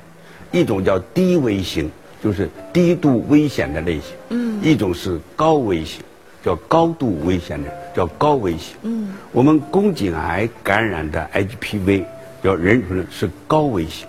[0.52, 1.90] 一种叫低危型，
[2.24, 4.16] 就是低度危险的类型。
[4.30, 4.60] 嗯。
[4.62, 6.02] 一种是高危型，
[6.44, 8.76] 叫高度危险的，叫高危型。
[8.84, 9.14] 嗯。
[9.32, 12.04] 我们宫颈癌感染的 HPV
[12.44, 14.08] 叫人乳是高危型，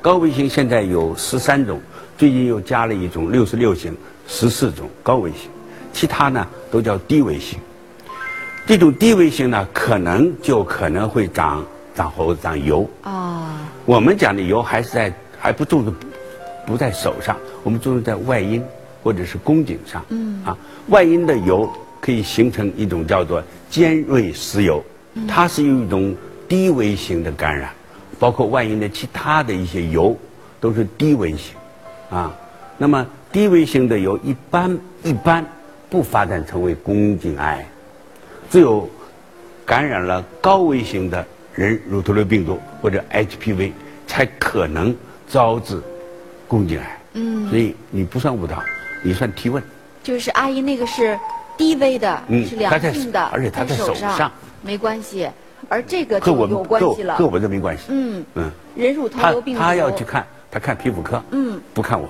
[0.00, 1.80] 高危型现在有十三种，
[2.16, 5.50] 最近又加了一种六十六型，十四种高危型，
[5.92, 7.58] 其他呢都叫低危型。
[8.66, 11.64] 这种低危型呢，可能就可能会长。
[11.96, 13.70] 长猴子长疣啊！
[13.84, 15.92] 我们讲的疣还是在还不重视，
[16.66, 18.64] 不在手上，我们重视在外阴
[19.02, 20.02] 或者是宫颈上。
[20.08, 20.56] 嗯啊，
[20.88, 24.82] 外阴的油可以形成一种叫做尖锐湿疣，
[25.28, 26.16] 它是有一种
[26.48, 27.68] 低危型的感染，
[28.18, 30.16] 包括外阴的其他的一些疣
[30.60, 31.54] 都是低危型
[32.08, 32.34] 啊。
[32.78, 35.44] 那么低危型的疣一般一般
[35.90, 37.68] 不发展成为宫颈癌，
[38.50, 38.88] 只有
[39.66, 41.22] 感染了高危型的。
[41.54, 43.70] 人乳头瘤病毒或者 HPV
[44.08, 44.92] 才可能
[45.34, 45.82] 招致
[46.46, 46.98] 宫颈癌。
[47.14, 48.62] 嗯，所以你不算误导，
[49.02, 49.60] 你算提问。
[50.00, 51.18] 就是阿姨那个是
[51.56, 54.30] 低危的，是良性的，而且他在手上
[54.62, 55.28] 没关系，
[55.68, 57.16] 而这个就有关系了。
[57.16, 57.86] 和我这没关系。
[57.88, 61.20] 嗯嗯，人乳头瘤病毒，他要去看，他看皮肤科。
[61.32, 62.08] 嗯，不看我。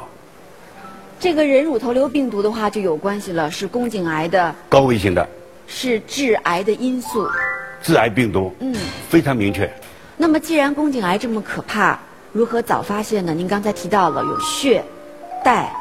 [1.19, 5.27] 这个人乳头瘤病毒的话就有关系了，是宫颈癌的高危型的，
[5.67, 7.27] 是致癌的因素。
[7.81, 8.75] 致癌病毒，嗯，
[9.09, 9.71] 非常明确。
[10.19, 11.99] 那么，既然宫颈癌这么可怕，
[12.35, 13.33] 如何早发现呢？
[13.33, 14.85] 您刚才提到了有血、
[15.45, 15.73] 带、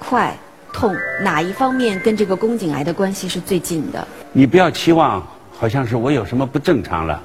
[0.00, 0.36] 块、
[0.72, 0.92] 痛，
[1.22, 4.08] 哪一方面跟这个宫颈癌的关系是最近的？
[4.32, 5.24] 你不要期望，
[5.56, 7.22] 好像是我有什么不正常了，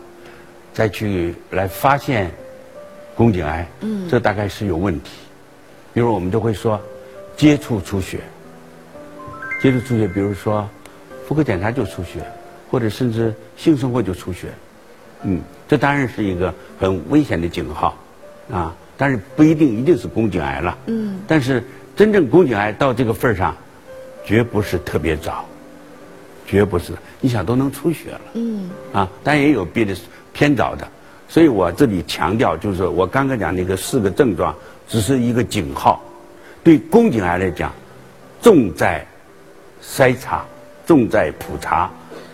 [0.72, 2.30] 再去来发现
[3.16, 5.14] 宫颈癌，嗯，这大概是有问题。
[5.92, 6.80] 比如我们都会说，
[7.36, 8.20] 接触出血，
[9.64, 10.70] 接触出血，比如说
[11.28, 12.24] 妇科检查就出血。
[12.70, 14.48] 或者甚至性生活就出血，
[15.22, 17.96] 嗯，这当然是一个很危险的警号，
[18.52, 21.64] 啊，但是不一定一定是宫颈癌了，嗯，但是
[21.96, 23.56] 真正宫颈癌到这个份儿上，
[24.26, 25.46] 绝不是特别早，
[26.46, 29.96] 绝不是，你想都能出血了，嗯，啊，但也有别的
[30.34, 30.88] 偏早的，
[31.28, 34.56] 所以我这里强调就是我刚刚讲那个四个症状
[34.88, 36.04] 只是一个警号，
[36.64, 37.72] 对宫颈癌来讲，
[38.42, 39.06] 重在
[39.82, 40.46] 筛查，
[40.86, 41.90] 重在普查。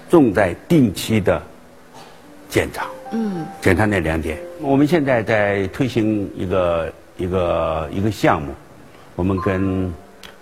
[0.09, 1.41] 重在定期的
[2.51, 4.37] 检查，嗯，检查那两点。
[4.59, 8.53] 我们现在在推行一个一个一个项目，
[9.15, 9.91] 我们跟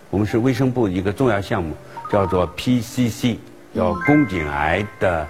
[0.10, 1.72] 我们是卫生部一个重要项目，
[2.12, 3.38] 叫做 PCC，
[3.76, 5.28] 叫宫颈癌的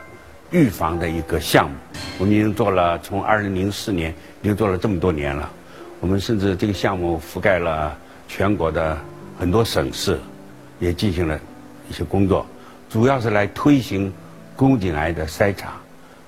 [0.51, 1.75] 预防的一个项目。
[2.17, 4.11] 我们已经做了，从二零零四年
[4.41, 5.51] 已经做了这么多年了。
[5.99, 7.93] 我们甚至这个项目覆盖了
[8.29, 8.97] 全国的
[9.37, 10.17] 很多省市，
[10.79, 11.37] 也进行了
[11.89, 12.45] 一些工作，
[12.89, 14.11] 主要是来推行。
[14.55, 15.75] 宫颈癌的筛查，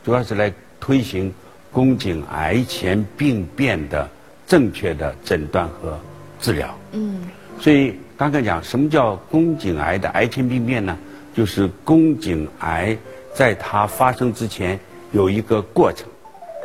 [0.04, 1.34] 主要是来推行
[1.72, 4.10] 宫颈癌前病变的
[4.48, 6.00] 正确的诊断和
[6.40, 6.78] 治疗。
[6.92, 7.22] 嗯，
[7.60, 10.98] 所以刚才讲什么叫宫颈癌的癌前病变呢？
[11.34, 12.98] 就是宫颈癌
[13.34, 14.80] 在它发生之前
[15.12, 16.08] 有一个过程，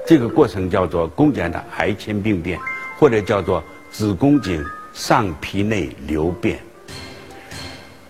[0.07, 2.59] 这个过程叫做宫颈癌的癌前病变，
[2.99, 6.59] 或者叫做子宫颈上皮内瘤变。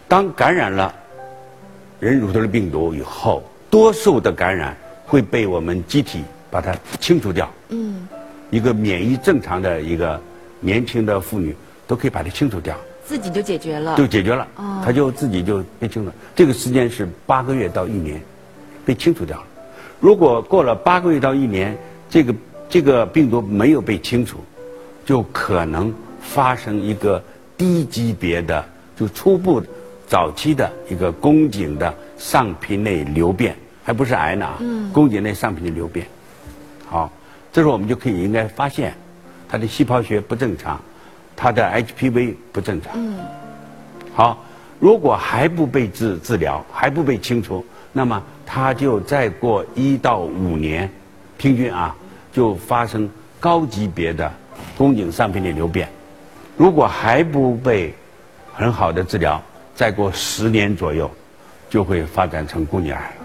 [0.09, 0.95] 当感染了。
[1.99, 7.51] 人乳头的病毒以后，多数的感染会被我们机体把它清除掉。
[7.69, 8.07] 嗯，
[8.51, 10.21] 一个免疫正常的一个
[10.61, 11.55] 年轻的妇女
[11.87, 14.47] 都可以把它清除掉，自己就解决了，就解决了。
[14.57, 16.13] 哦，它就自己就被清了。
[16.35, 18.21] 这个时间是八个月到一年，
[18.85, 19.45] 被清除掉了。
[20.01, 21.77] 如果过了八个月到一年，
[22.11, 22.35] 这个
[22.69, 24.39] 这个病毒没有被清除，
[25.05, 27.23] 就可能发生一个
[27.57, 28.65] 低级别的，
[28.99, 29.63] 就初步。
[30.09, 34.59] 早期的一个宫颈的上皮内瘤变，还不是癌呢啊！
[34.93, 36.05] 宫颈内上皮的瘤变，
[36.87, 37.09] 好，
[37.53, 38.93] 这时候我们就可以应该发现，
[39.49, 40.81] 它的细胞学不正常，
[41.37, 42.93] 它的 HPV 不正常。
[44.13, 44.45] 好，
[44.81, 50.91] 如果还不被治治疗，还不被清除，那么它就再过一到五年，
[51.39, 51.95] 平均啊，
[52.33, 54.29] 就发生高级别的
[54.77, 55.89] 宫颈上皮内瘤变。
[56.57, 57.95] 如果还不被
[58.53, 59.41] 很好的治疗，
[59.77, 61.09] 再过十年左右，
[61.71, 63.16] 就会发展成宫颈癌。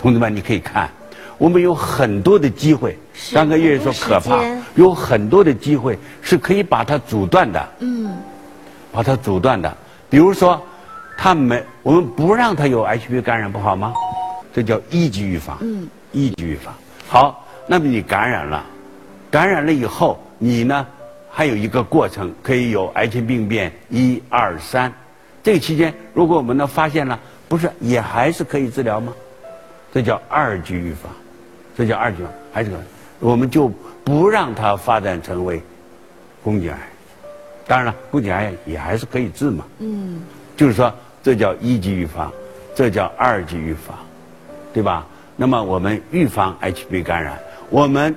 [0.00, 0.88] 同志们，你可以看，
[1.36, 2.96] 我们有很多的机会。
[3.34, 4.42] 刚刚月月说可怕，
[4.74, 7.68] 有很多的机会是可以把它阻断的。
[7.80, 8.10] 嗯，
[8.90, 9.76] 把它阻断的。
[10.08, 10.58] 比如说，
[11.18, 13.92] 他没，我们不让他有 HPV 感染，不好吗？
[14.54, 15.58] 这叫一级预防。
[15.60, 16.74] 嗯，一级预防。
[17.06, 18.64] 好，那么你感染了，
[19.30, 20.86] 感染了以后，你呢
[21.30, 24.90] 还有一个过程，可以有癌前病变一二三。
[25.42, 29.12] 这个期间，如果我们呢发现了，不是也还是可以治疗吗？
[29.92, 31.12] 这叫二级预防，
[31.76, 32.80] 这叫二级预防，还是可以
[33.18, 33.68] 我们就
[34.04, 35.62] 不让它发展成为
[36.42, 36.78] 宫颈癌。
[37.66, 39.64] 当然了，宫颈癌也还是可以治嘛。
[39.78, 40.20] 嗯。
[40.56, 42.32] 就是说，这叫一级预防，
[42.74, 43.96] 这叫二级预防，
[44.72, 45.06] 对吧？
[45.36, 47.38] 那么我们预防 HPV 感染，
[47.70, 48.14] 我们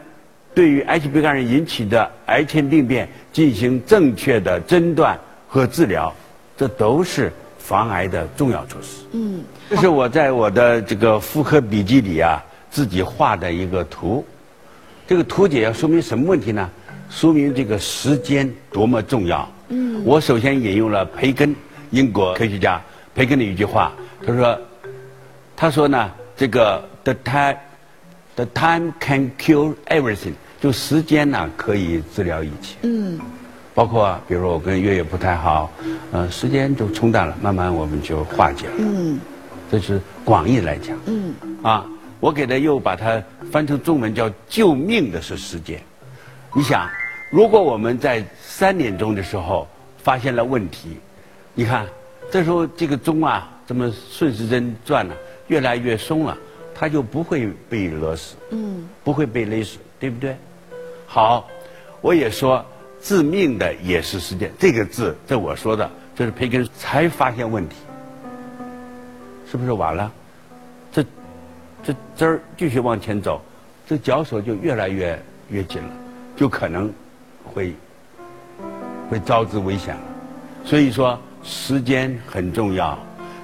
[0.53, 6.13] 对于 HPV 感染引起的癌前病变进行正确的诊断和治疗，
[6.57, 7.31] 这都是
[7.63, 9.05] 防癌的重要措施。
[9.13, 9.41] 嗯。
[9.69, 14.25] 这是我在我的这个妇科笔记里啊自己画的一个图，
[15.07, 16.69] 这个图解要说明什么问题呢？
[17.09, 19.49] 说明这个时间多么重要。
[19.69, 20.03] 嗯。
[20.03, 21.55] 我首先引用了培根。
[21.93, 22.81] 英国科学家
[23.13, 23.91] 培根的一句话，
[24.25, 24.61] 他说
[25.55, 27.57] ：“他说呢，这个 the time
[28.35, 32.77] the time can cure everything，就时间呢可以治疗一切。
[32.81, 33.19] 嗯，
[33.73, 35.71] 包括比如说我跟月月不太好，
[36.11, 38.73] 呃，时间就冲淡了，慢慢我们就化解了。
[38.77, 39.19] 嗯，
[39.71, 40.97] 这是广义来讲。
[41.05, 41.33] 嗯，
[41.63, 41.85] 啊，
[42.19, 45.81] 我给他又把它翻成中文叫救命的是时间。
[46.53, 46.87] 你想，
[47.31, 50.97] 如果我们在三点钟的时候发现了问题。”
[51.55, 51.85] 你看，
[52.31, 55.13] 这时候这个钟啊，这么顺时针转呢，
[55.47, 56.35] 越来越松了，
[56.73, 60.35] 它就不会被勒死，嗯，不会被勒死，对不对？
[61.05, 61.47] 好，
[62.01, 62.65] 我也说
[63.03, 67.75] 致命的也是时间，这个字这我说的，这是培根才发现问题，
[69.51, 70.11] 是不是晚了？
[70.91, 71.03] 这
[71.83, 73.41] 这这儿继续往前走，
[73.85, 75.89] 这脚手就越来越越紧了，
[76.35, 76.91] 就可能
[77.43, 77.73] 会
[79.09, 80.01] 会招致危险了，
[80.65, 81.19] 所以说。
[81.45, 82.97] 时间很重要，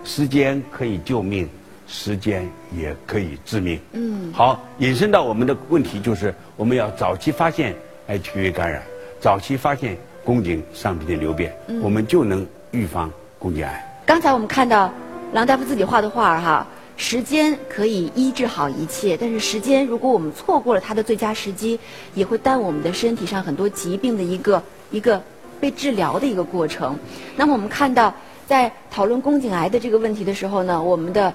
[0.05, 1.49] 时间可以救命，
[1.85, 3.77] 时间也可以致命。
[3.91, 7.75] 嗯，好，引申到我们的问题就是，我们要早期发现
[8.07, 8.81] HPV 感染，
[9.19, 14.01] 早期发现宫颈上皮的瘤变，我们就能预防宫颈癌。
[14.05, 14.91] 刚才我们看到
[15.33, 16.65] 郎大夫自己画的画哈，
[16.97, 21.79] 时间可以医治好一切，但是时间如果我们错过了它的最佳时机，
[22.13, 25.21] 也会耽误我们的身体上很多疾病的一个一个。
[25.61, 26.97] 被治疗的一个过程。
[27.35, 28.13] 那么我们看到，
[28.47, 31.33] 在讨论宫颈癌的这个问题的时候呢，我们的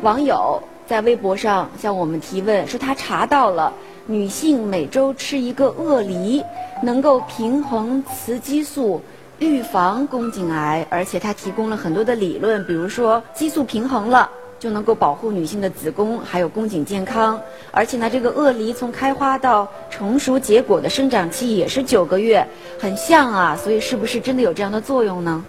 [0.00, 3.70] 网友在微博上向我们提问，说他查到了
[4.10, 6.42] 女性每周吃一个鳄梨，
[6.82, 9.00] 能够平衡雌激素，
[9.38, 14.28] 预防宫颈癌，而且它提供了很多的理论，比如说激素平衡了。
[14.58, 22.46] 就能够保护女性的子宫还有宫颈健康，而且呢，这个鳄梨从开花到成熟结果的生长期也是九个月，
[22.78, 25.42] 很像啊，所以是不是真的有这样的作用呢？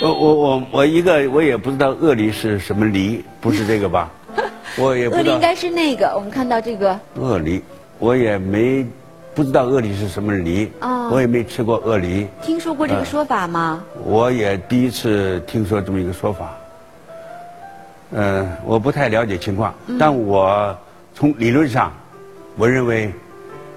[0.00, 4.10] 我我我我一个我也不知道鳄梨是什么梨，不是这个吧？
[4.78, 5.22] 我也不知道。
[5.22, 6.98] 鳄梨应该是那个，我们看到这个。
[7.16, 7.62] 鳄梨，
[7.98, 8.86] 我也没
[9.34, 10.70] 不知道鳄梨是什么梨，
[11.10, 12.26] 我也没吃过鳄梨。
[12.42, 13.82] 听说过这个说法吗？
[14.04, 16.56] 我也第一次听说这么一个说法。
[18.12, 20.76] 嗯，我不太了解情况，但我
[21.14, 21.92] 从理论上，
[22.56, 23.12] 我认为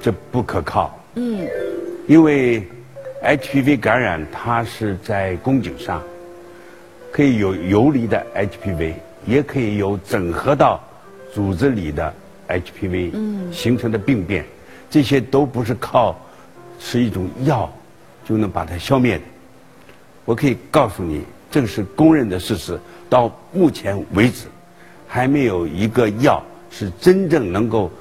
[0.02, 0.98] 这不可靠。
[1.16, 1.48] 嗯，
[2.08, 2.64] 因为
[3.24, 6.02] HPV 感染它是在宫颈上，
[7.12, 8.94] 可以有游离的 HPV，
[9.26, 10.80] 也可以有整合到
[11.34, 12.14] 组织里的
[12.48, 13.12] HPV
[13.52, 14.46] 形成的病变，
[14.90, 16.20] 这些都不是靠
[16.80, 17.72] 吃一种药
[18.28, 19.24] 就能把它消灭的。
[20.26, 22.80] 我可以告诉你，这个是公认的事实。
[23.10, 24.46] 到目前为止，
[25.08, 27.92] 还没有一个药是真正能够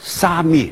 [0.00, 0.70] 杀灭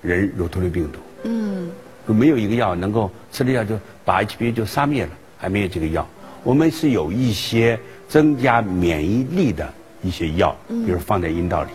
[0.00, 0.98] 人乳头瘤病毒。
[1.24, 1.70] 嗯，
[2.06, 6.06] 没有一个药能够吃了药就把 HPV 就杀灭了，还没有这个药。
[6.42, 9.70] 我们是有一些增加免疫力的
[10.02, 11.70] 一些药，比如放在阴道里。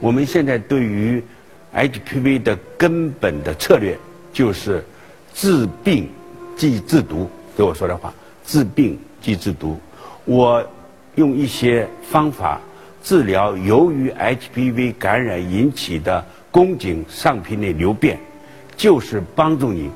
[0.00, 1.22] 我们现在对于
[1.74, 3.96] HPV 的根本的策略
[4.32, 4.84] 就是
[5.32, 6.08] 治病
[6.56, 7.28] 即治毒。
[7.56, 8.12] 对我说的话，
[8.44, 9.78] 治病即治毒。
[10.24, 10.64] 我
[11.14, 12.60] 用一些方法
[13.02, 18.18] 治疗由于 HPV 感染引起的宫颈上皮内瘤变，
[18.76, 19.90] 就是帮助你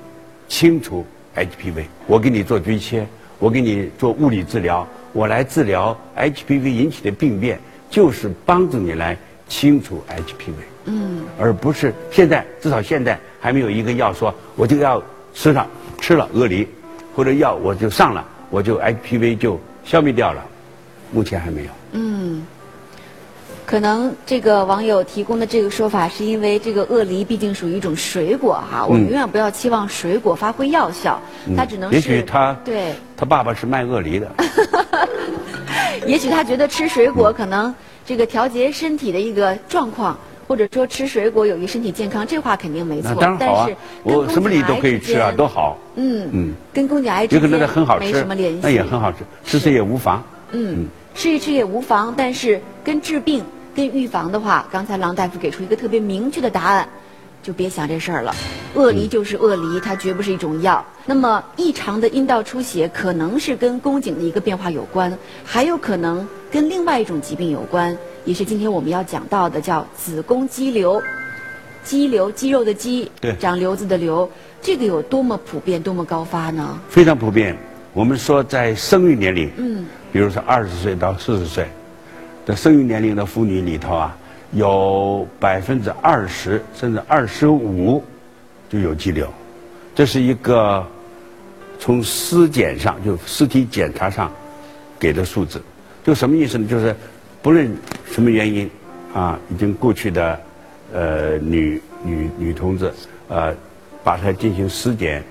[0.49, 1.05] 清除
[1.35, 1.85] HPV。
[2.07, 3.07] 我给你做堆切，
[3.39, 7.59] 我给你做物理治疗，我来治疗 HPV 引起的病变，
[7.91, 9.17] 就是帮助你来
[9.49, 10.55] 清除 HPV。
[10.85, 15.03] 嗯，而不是现在至少现在还没有一个药说我就要
[15.35, 15.67] 吃上
[16.01, 16.67] 吃了鳄梨，
[17.15, 19.61] 或者药我就上了我就 HPV 就。
[19.83, 20.45] 消灭掉了，
[21.11, 21.71] 目前还没有。
[21.93, 22.47] 嗯，
[23.71, 31.21] 可能这个网友提供的这个说法，是因为这个鳄梨毕竟属于一种水果哈，我们永远不要期望水果发挥药效，
[31.57, 31.95] 它只能是。
[31.95, 34.29] 也许他对，他爸爸是卖鳄梨的。
[36.05, 37.73] 也许他觉得吃水果可能
[38.05, 40.18] 这个调节身体的一个状况
[40.49, 43.12] 或者说吃水果有益身体健康，这话肯定没错。
[43.14, 45.79] 那当然好啊但是，我什么梨都可以吃啊，都好。
[45.95, 50.21] 嗯嗯，跟宫颈癌之有可能间它很好吃没什么联系，，那也很好吃，吃吃也无妨。
[50.51, 53.45] 嗯，吃一吃也无妨，但是跟治病、
[53.81, 56.87] 跟预防的话，刚才郎大夫给出一个特别明确的答案，
[57.43, 58.35] 就别想这事儿了。
[58.74, 60.85] 鳄梨就是鳄梨，它绝不是一种药。
[61.07, 65.16] 那么异常的阴道出血可能是跟宫颈的一个变化有关，
[65.47, 71.03] 还有可能跟另外一种疾病有关，也是今天我们要讲到的，叫子宫肌瘤。
[71.83, 76.78] 肌瘤，肌肉的肌对，长瘤子的瘤，这个有多么普遍，多么高发呢？
[76.91, 77.57] 非常普遍。
[77.95, 81.66] 我们说在生育年龄，嗯，比如说二十岁到四十岁
[82.55, 84.17] 生育年龄的妇女里头啊，
[84.53, 88.03] 有百分之二十甚至二十五
[88.69, 89.29] 就有肌瘤，
[89.95, 90.87] 这是一个
[91.79, 94.33] 从尸检上就尸体检查上
[94.99, 95.61] 给的数字。
[96.03, 96.67] 就什么意思呢？
[96.67, 96.95] 就是
[97.43, 97.71] 不论
[98.11, 98.71] 什么原因
[99.13, 100.41] 啊，已经过去的
[100.93, 102.93] 呃女女女同志
[103.29, 103.55] 呃，
[104.03, 105.23] 把她进行尸检，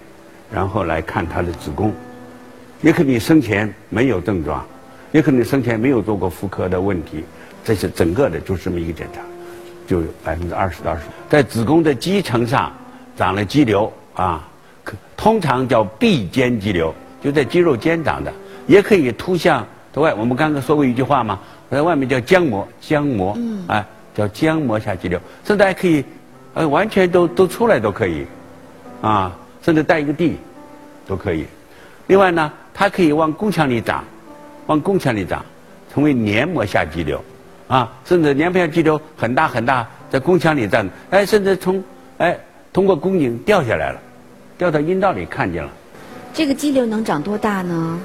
[0.52, 1.94] 然后来看她的子宫。
[2.82, 4.66] 也可能你生前没有症状，
[5.12, 7.24] 也可能你生前没有做过妇科的问题，
[7.64, 9.22] 这是整个的就这么一个检查，
[9.88, 11.04] 就有百分之二十到二十。
[11.30, 12.72] 在子宫的肌层上
[13.18, 14.48] 长了肌瘤啊，
[14.84, 18.32] 可通常叫壁间肌瘤，就在肌肉间长的，
[18.68, 20.14] 也可以突向头外。
[20.14, 21.40] 我们刚刚说过一句话嘛，
[21.70, 23.86] 在外面叫浆膜，浆膜，嗯，哎，
[24.16, 26.04] 叫浆膜下肌瘤，甚至还可以，
[26.54, 28.26] 呃，完全都都出来都可以，
[29.02, 30.38] 啊，甚至带一个地，
[31.08, 31.46] 都可以。
[32.08, 34.04] 另外呢，它可以往宫腔里长，
[34.70, 35.44] 往宫腔里长，
[35.92, 37.20] 成为黏膜下肌瘤，
[37.68, 41.84] 啊，甚至黏膜下肌瘤很大很大，在宫腔里长，哎，甚至从
[42.20, 42.38] 哎
[42.72, 44.00] 通过宫颈掉下来了，
[44.60, 45.72] 掉到阴道里看见了，
[46.36, 48.00] 这个肌瘤能长多大呢？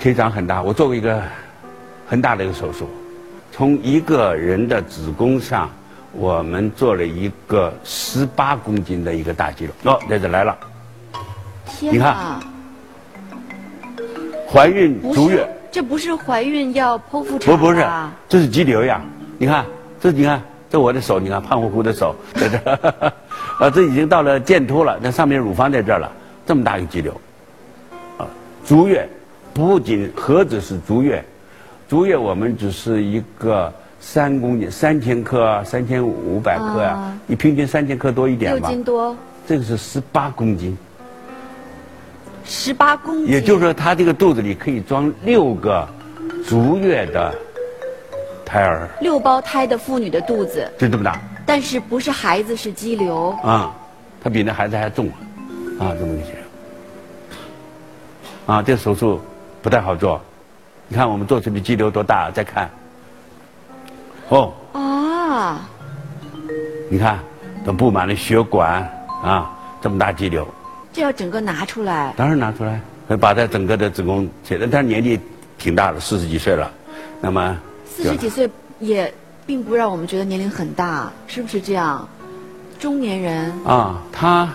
[0.00, 0.62] 可以长很大。
[0.62, 1.20] 我做过一个
[2.06, 2.88] 很大的一个手术，
[3.50, 5.68] 从一个人的子宫上，
[6.12, 10.56] 我们做了一个十八公斤的一个大肌瘤，哦，在这来了，
[11.66, 12.14] 天你看！
[14.48, 17.84] 怀孕足月是。，这不是怀孕要剖腹不产不不是，
[18.28, 19.00] 这是肌瘤呀！
[19.36, 19.66] 你看，
[20.00, 22.14] 这你看，这我的手，你看胖乎乎的手。
[22.34, 23.12] 在这儿，
[23.58, 26.08] 啊，这已经到了剑突了，那上面乳房在这儿了，
[26.46, 27.12] 这么大一个肌瘤，
[28.18, 28.24] 啊，
[28.64, 29.08] 足月
[29.52, 31.24] 不仅何止是足月，
[31.88, 37.18] 足月我们只是一个三公斤，三千克啊，三千五百克呀、啊。
[37.26, 40.78] 你平均三千克多一点六吧，斤多，这个是十八公斤，
[42.44, 43.26] 十八公斤。
[43.26, 45.88] 也就是说，他这个肚子里可以装六个
[46.46, 47.34] 足月的
[48.44, 48.88] 胎儿。
[49.00, 53.74] 六胞胎的妇女的肚子，就这么大但是不是孩子是肌瘤，啊，
[54.22, 55.08] 它比那孩子还重
[55.78, 56.34] 啊，这么个些
[58.46, 59.20] 啊，这手术
[59.60, 60.20] 不太好做。
[60.86, 62.30] 你看我们做出的肌瘤多大？
[62.30, 62.70] 再看，
[64.28, 65.66] 哦，啊，
[66.90, 67.18] 你看
[67.64, 68.86] 都布满了血管
[69.22, 70.46] 啊，这么大肌瘤，
[70.94, 72.80] 这要整个拿出来，当然拿出来，
[73.16, 75.18] 把它整个的子宫切了，但年纪
[75.58, 76.70] 挺大了，四十几岁了，
[77.20, 79.12] 那么四十几岁也
[79.44, 82.08] 并不让我们觉得年龄很大，是不是这样？
[82.78, 84.48] 中年人，啊，他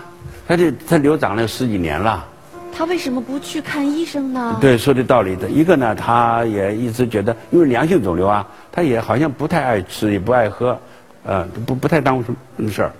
[0.48, 2.26] 他这他瘤长了十几年了。
[2.72, 4.56] 他为什么不去看医生呢？
[4.62, 5.50] 对，说的道理的。
[5.50, 10.78] 一个呢，他也一直觉得，因为良性肿瘤啊，他也好像不太爱吃，也不爱喝，
[11.24, 12.92] 呃，不不太耽误什么事儿。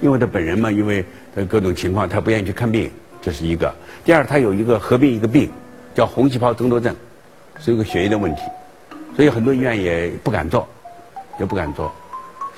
[0.00, 1.04] 因为他本人嘛，因为
[1.36, 2.90] 呃各种情况，他不愿意去看病，
[3.22, 3.72] 这是一个。
[4.04, 5.48] 第二，他有一个合并一个病，
[5.94, 6.96] 叫红细胞增多症，
[7.60, 8.40] 是一个血液的问题，
[9.14, 10.66] 所以很多医院也不敢做，
[11.38, 11.92] 也不敢做。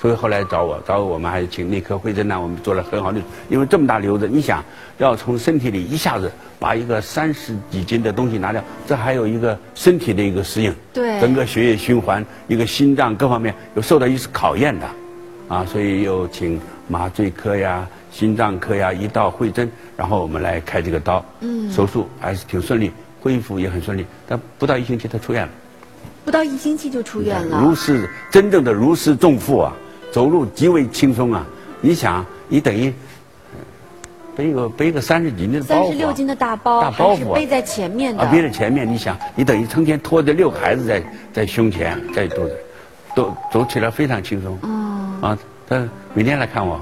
[0.01, 3.19] 所以后来找我，找我，我们还请内科会诊呢，我们做了很好的，
[3.49, 4.63] 因为这么大瘤子，你想
[4.97, 14.87] 要从身体里一下子把一个三十几斤的东西拿掉，这还有一个身体的一个适应，对整个血液循环，一个心脏各方面有受到一次考验的，
[15.49, 16.57] 啊，所以又请
[16.87, 22.91] 麻醉科呀、心脏科呀一到会诊，然后我们来开这个刀，嗯，手术还是挺顺利，
[23.21, 25.49] 恢复也很顺利，但不到一星期他出院了。
[26.25, 27.59] 不到一星期就出院了。
[27.63, 29.73] 如释真正的如释重负啊，
[30.11, 31.45] 走路极为轻松啊！
[31.81, 32.93] 你想，你等于
[33.53, 33.59] 呃
[34.35, 38.21] 背个背个三十斤的包三袱啊，十六斤的大包，大包袱背在前面的。
[38.21, 41.03] 啊，背在前面，你想，你等于成天拖着六个孩子在
[41.33, 42.55] 在胸前，在肚子，
[43.15, 44.57] 都走起来非常轻松。
[44.61, 45.37] 哦，啊，
[45.67, 46.79] 他每天来看我，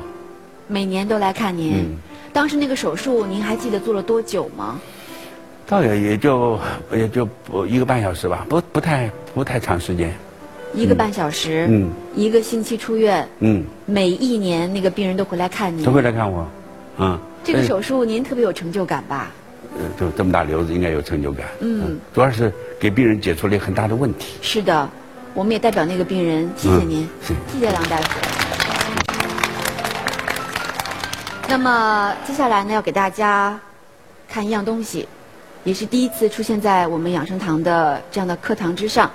[0.68, 1.74] 每年都来看您。
[1.76, 1.98] 嗯
[2.34, 4.80] 当时那个手术，您还记得做了多久吗？
[5.66, 6.60] 倒也也就
[6.94, 10.14] 也就不一个半小时吧，不不太不太长时间。
[10.72, 15.92] 一个半小时，嗯一个星期出院，嗯，每一年那个病人都回来看您都。
[15.92, 16.48] 会来看我，
[16.98, 17.20] 啊。
[17.44, 19.32] 这个呃手术您特别有成就感吧？
[19.80, 21.48] 呃，就这么大瘤子，应该有成就感。
[21.62, 24.34] 嗯主要是给病人解除了很大的问题。
[24.44, 24.88] 是的，
[25.34, 28.47] 我们也代表那个病人，谢谢您，是谢谢梁大夫。
[31.50, 33.58] 那么接下来呢，要给大家
[34.28, 35.08] 看一样东西，
[35.64, 39.10] 也是第一次出现在我们养生堂的这样的课堂之上。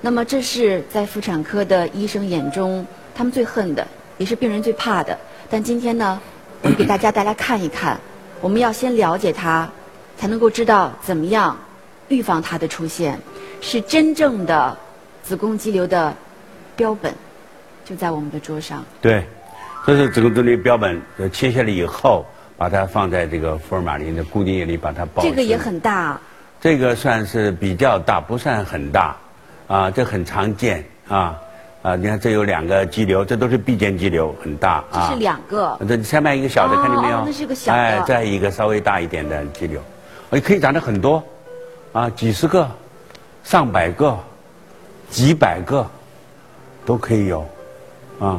[0.00, 3.86] 那么这是在妇产科的医生眼中，他们最恨的，
[4.18, 5.16] 也是病人最怕的。
[5.48, 6.20] 但今天呢，
[6.62, 7.98] 我们给大家带来看一看，
[8.40, 9.70] 我们要先了解它，
[10.16, 11.56] 才能够知道怎么样
[12.08, 13.18] 预防它的出现，
[13.60, 14.76] 是真正的
[15.22, 16.12] 子宫肌瘤的
[16.74, 17.14] 标本，
[17.84, 18.84] 就在我们的桌上。
[19.00, 19.24] 对，
[19.86, 22.24] 这是子宫肌瘤标本，呃切下来以后，
[22.56, 25.22] 把它放在这个福尔马林的固定液里，把它包。
[25.22, 26.20] 这个也很大，
[26.60, 29.16] 这个算是比较大，不算很大，
[29.66, 31.38] 啊，这很常见啊，
[31.82, 35.08] 啊，你看这有两个肌瘤，这都是壁间肌瘤，很大啊。
[35.08, 35.78] 这是两个。
[35.88, 37.16] 这下面一个小的，哦看见没有？
[37.16, 39.80] 哦那是个小的哎，再一个稍微大一点的肌瘤，
[40.30, 41.24] 哎，可以长得很多，
[41.92, 42.68] 啊，几十个、
[43.42, 44.16] 上百个、
[45.08, 45.86] 几百个
[46.84, 47.40] 都可以有，
[48.20, 48.38] 啊，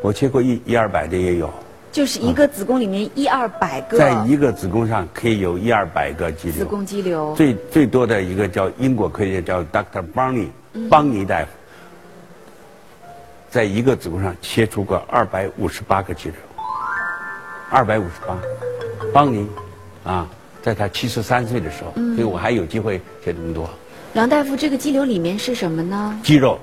[0.00, 1.50] 我切过一一二百的也有，
[1.90, 6.64] 就是一个子宫里面一二百个在一个子宫上可以有一二百个肌瘤子。
[6.64, 7.34] 宫肌瘤。
[7.34, 10.04] 最最多的一个叫英国科学家叫 Dr.
[10.14, 10.48] Barney，
[10.88, 11.48] 邦尼大夫，
[13.50, 16.36] 在一个子宫上切出过二百五十八个肌瘤，
[17.70, 18.38] 二百五十八，
[19.12, 19.48] 邦尼，
[20.04, 20.28] 啊，
[20.62, 23.68] 在他七十三岁的时候，所以我还有机会切这么多
[24.12, 26.20] 梁大夫，这个肌瘤里面是什么呢？
[26.22, 26.58] 肌肉，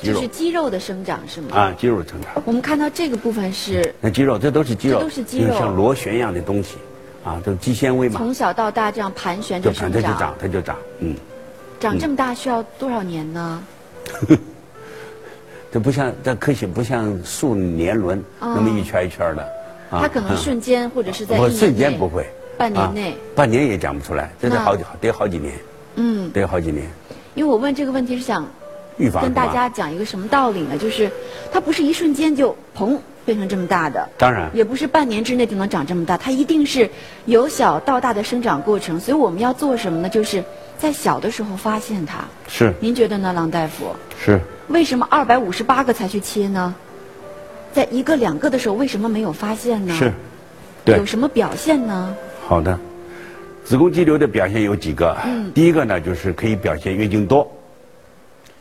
[0.00, 0.14] 肌肉。
[0.14, 1.56] 就是肌肉的生长是吗？
[1.56, 2.30] 啊，肌肉成长。
[2.44, 5.54] 我们看到这个部分是那肌肉，这都是肌肉，这都是肌肉。
[5.58, 6.76] 像螺旋一样的东西，
[7.24, 11.14] 啊，都是肌纤维嘛，从小到大这样盘旋着生长，反正就长，它就长，嗯。
[11.78, 13.62] 长这么大需要多少年呢？
[15.70, 19.42] 这不像这科学不像树年轮那么一圈一圈的，
[19.90, 20.00] 啊。
[20.00, 22.26] 它可能瞬间或者是在一年内瞬间不，会，
[22.56, 23.10] 半年内。
[23.10, 25.54] 啊半年也长不出来，这得好几得好几年，
[25.96, 26.86] 嗯，得好几年，
[27.34, 28.48] 因为我问这个问题是想
[28.98, 30.76] 预防跟大家讲一个什么道理呢？
[30.78, 31.10] 就是
[31.52, 36.88] 它不是一瞬间就砰变成这么大的，当然也不是半年之内就能长这么大，它一定是
[37.26, 38.98] 由小到大的生长过程。
[38.98, 40.08] 所以我们要做什么呢？
[40.08, 40.42] 就是
[40.78, 42.24] 在小的时候发现它。
[42.48, 43.94] 是您觉得呢，郎大夫？
[44.18, 46.74] 是，为什么二百五十八个才去切呢？
[47.72, 49.94] 在一个两个的时候，为什么没有发现呢？
[49.94, 50.12] 是，
[50.84, 52.16] 对有，什么表现呢？
[52.46, 52.78] 好的。
[53.64, 57.50] 子宫肌瘤的表现有几个，嗯第一个呢就是可以表现月经多，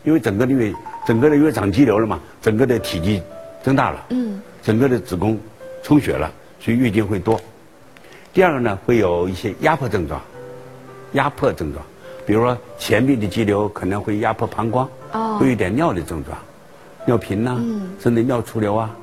[0.06, 0.74] 因为整个的月
[1.06, 3.22] 整个的因为长肌瘤了嘛，整个的体积
[3.64, 5.38] 增大了，嗯，整个的子宫
[5.84, 7.40] 充血了，所以月经会多。
[8.34, 10.22] 第二个呢，会有一些压迫症状，
[11.14, 11.84] 压迫症状，
[12.26, 16.38] 比如说前面的肌瘤可能会压迫膀胱，哦会有点尿的症状，
[17.06, 18.96] 尿频呐、嗯甚至尿出流啊。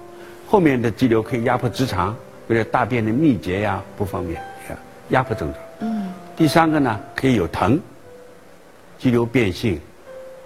[0.46, 2.14] 后面的肌瘤可以压迫直肠，
[2.48, 4.34] 有点大便的秘结呀、不方便，
[4.68, 4.76] 呀
[5.08, 5.64] 压迫症状。
[5.80, 7.80] 嗯，第三个呢，可以有疼，
[8.98, 9.80] 肌瘤变性，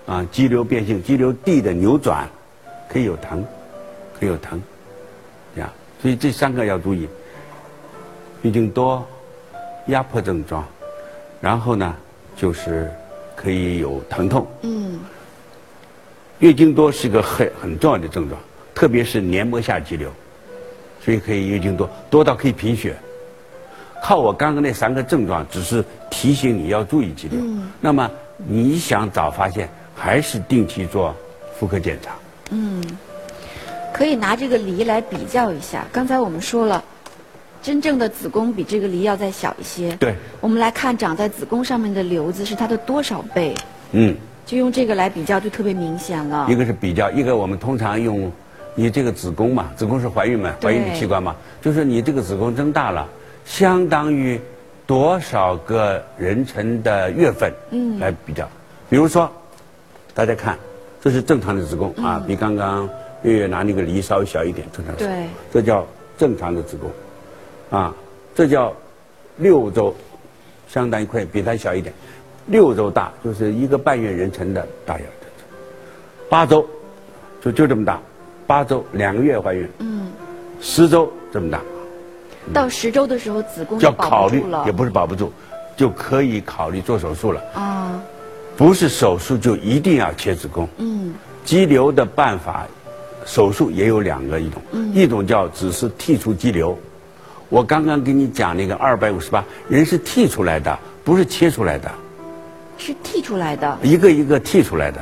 [0.06, 2.28] 啊，肌瘤变性，肌瘤地的扭转，
[2.88, 3.44] 可以有疼，
[4.18, 4.62] 可以有疼，
[5.56, 5.68] 呀，
[6.00, 7.08] 所以这三个要注意，
[8.42, 9.04] 月经多，
[9.86, 10.64] 压迫症状，
[11.40, 11.94] 然后呢，
[12.36, 12.88] 就是
[13.34, 15.00] 可以有疼痛，嗯，
[16.38, 18.40] 月经多是个很很重要的症状，
[18.74, 20.08] 特别是黏膜下肌瘤，
[21.02, 22.96] 所以可以月经多，多到可以贫血。
[24.04, 27.40] 靠我刚刚那三个症状，只是提醒你要注意肌瘤。
[27.80, 31.14] 那么你想早发现，还是定期做
[31.58, 32.12] 妇科检查。
[32.50, 32.82] 嗯
[33.92, 35.86] 可以拿这个梨来比较一下。
[35.90, 36.84] 刚才我们说了，
[37.62, 39.96] 真正的子宫比这个梨要再小一些。
[39.96, 43.54] 对，我们来看长在子宫上面的瘤子是它的多少倍，
[43.92, 46.54] 嗯，就用这个来比较就特别明显了一。
[46.54, 48.30] 个是比较，一个我们通常用
[48.74, 53.08] 你这个子宫嘛，子宫是怀孕嘛，怀孕的器官嘛，就是你这个子宫增大了，
[53.46, 54.38] 相当于
[54.86, 58.46] 多少个人称的月份，嗯，来比较。
[58.90, 59.32] 比如说，
[60.16, 60.58] 大家看，
[60.98, 62.88] 这是正常的子宫、啊，比刚刚
[63.20, 65.14] 月月拿那个梨稍微小一点，正常的子宫。
[65.14, 65.86] 对，这叫
[66.16, 67.94] 正常的子宫，啊，
[68.34, 68.72] 这叫
[69.36, 69.94] 六周，
[70.68, 71.94] 相当于快比它小一点，
[72.46, 75.04] 六周大就是一个半月人称的大小。
[76.30, 76.66] 八周
[77.42, 78.00] 就就这么大，
[78.46, 80.10] 八周两个月怀孕，嗯，
[80.62, 81.60] 十周这么大，
[82.54, 84.64] 到十周的时候，子宫叫就保考虑不住了。
[84.64, 85.30] 也不是保不住，
[85.76, 87.42] 就可以考虑做手术了。
[87.54, 88.02] 啊，
[88.56, 91.12] 不是手术就一定要切子宫，嗯，
[91.44, 92.66] 肌瘤的办法，
[93.26, 94.94] 手术也有两个一种，嗯。
[94.94, 96.76] 一种叫只是剔除肌瘤。
[97.50, 101.90] 我刚刚给你讲那个二百五十八，人是剔出来的，不是切出来的，
[102.78, 103.78] 是剔出来的。
[103.82, 105.00] 一个一个剔出来的。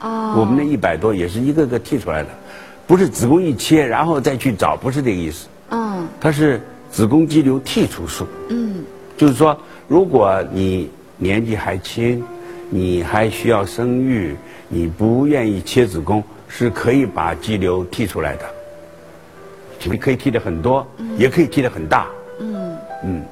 [0.00, 0.36] 啊。
[0.36, 2.28] 我们那一百多也是一个个剔出来的，
[2.86, 5.48] 不是子宫一切然后再去找，不是这个意思。
[5.70, 6.06] 嗯。
[6.20, 8.84] 它是子宫肌瘤剔除术，嗯。
[9.16, 12.22] 就是说，如果你年纪还轻，
[12.74, 14.34] 你还需要生育，
[14.66, 18.46] 你不愿意切子宫，是可以把肌瘤剔出来的。
[19.84, 20.86] 你可以剔的很多，
[21.18, 22.06] 也可以剔的很大。
[22.40, 23.22] 嗯嗯。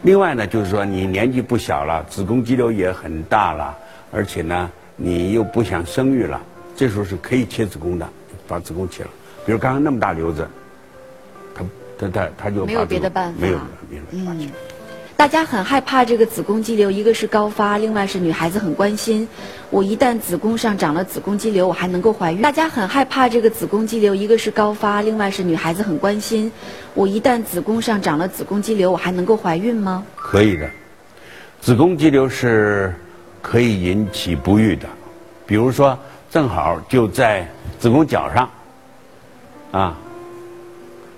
[0.00, 3.76] 另外呢，就是说你年纪不小了，子宫肌瘤也很大了，
[4.10, 6.40] 而且呢，你又不想生育了，
[6.74, 8.08] 这时候是可以切子宫的，
[8.48, 9.10] 把子宫切了。
[9.44, 10.48] 比如刚刚那么大瘤子，
[11.54, 11.62] 他
[11.98, 13.58] 他他他就没有别的办法没有
[13.90, 14.48] 别的办法去。
[15.16, 19.26] 大家很害怕这个子宫肌瘤，一个是高发，另外是女孩子很关心，
[19.70, 22.42] 我一旦子宫上长了子宫肌瘤，我还能够怀孕？
[22.42, 26.52] 大家很害怕这个子宫肌瘤，一个是高发，另外是女孩子很关心，
[26.92, 30.04] 我一旦子宫上长了子宫肌瘤，我还能够怀孕吗？
[30.16, 30.68] 可以的，
[31.62, 32.94] 子宫肌瘤是
[33.40, 34.86] 可以引起不育的，
[35.46, 35.98] 比如说
[36.30, 37.48] 正好就在
[37.80, 38.50] 子宫角上，
[39.72, 39.96] 啊，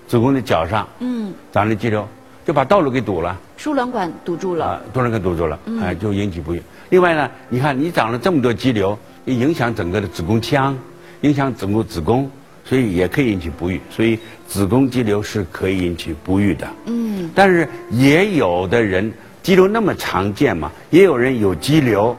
[0.07, 2.07] 子宫的角上，嗯，长了肌瘤，
[2.45, 3.37] 就把道路给堵了。
[3.59, 6.63] 输卵管堵住了，啊，输卵管堵住了，哎，就引起不孕。
[6.91, 10.77] 另外呢，你看你长了这么多肌瘤，影响整个的子宫腔，
[11.21, 12.31] 影响整个子宫，
[12.63, 13.81] 所以也可以引起不育。
[13.89, 16.65] 所以子宫肌瘤是可以引起不育的。
[16.85, 17.29] 嗯。
[17.35, 19.11] 但是也有的人
[19.43, 22.15] 肌瘤那么常见嘛，也有人有肌瘤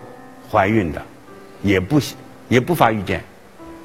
[0.50, 1.00] 怀孕的，
[1.62, 1.98] 也不
[2.50, 3.24] 也不发预见，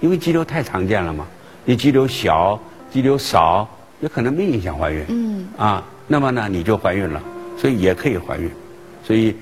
[0.01, 1.26] 因为肌瘤太常见了嘛。
[1.64, 2.60] 你肌瘤小，
[2.91, 3.66] 肌瘤少，
[4.01, 5.06] 也可能没影响怀孕。
[5.08, 5.47] 嗯。
[5.58, 7.24] 啊，那么呢，你就怀孕了。
[7.58, 8.49] 所以也可以怀孕，
[9.03, 9.36] 所以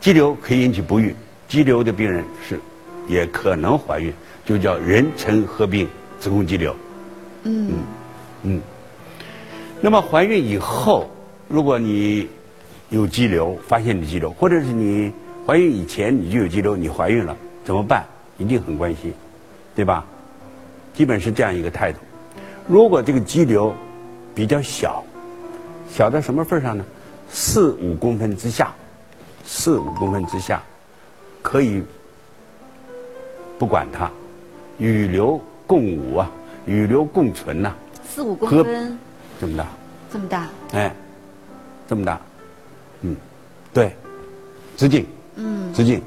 [0.00, 1.14] 肌瘤可以引起不育，
[1.48, 2.58] 肌瘤的病人是
[3.08, 4.12] 也可能怀孕，
[4.44, 5.88] 就叫妊娠合并
[6.20, 6.74] 子宫肌瘤。
[7.44, 7.72] 嗯
[8.42, 8.60] 嗯。
[9.80, 11.08] 那么怀孕以后，
[11.48, 12.28] 如果你
[12.90, 15.12] 有肌瘤，发现你肌瘤，或者是你
[15.46, 18.04] 怀孕以前你就有肌瘤，你怀孕了怎么办？
[18.38, 19.12] 一定很关心，
[19.74, 20.04] 对吧？
[20.94, 21.98] 基本是这样一个态度。
[22.66, 23.72] 如果这个肌瘤
[24.34, 25.02] 比较小，
[25.90, 26.84] 小到什么份上呢？
[27.30, 28.74] 四五公分之下，
[29.44, 30.62] 四五公分之下，
[31.42, 31.82] 可以
[33.58, 34.10] 不管它，
[34.78, 36.30] 与流共舞啊，
[36.66, 37.74] 与流共存呐。
[38.08, 38.98] 四五公分，
[39.40, 39.66] 这么大？
[40.10, 40.48] 这么大？
[40.72, 40.94] 哎，
[41.86, 42.20] 这么大，
[43.02, 43.14] 嗯，
[43.72, 43.94] 对，
[44.76, 45.06] 直径，
[45.36, 46.02] 嗯，直径，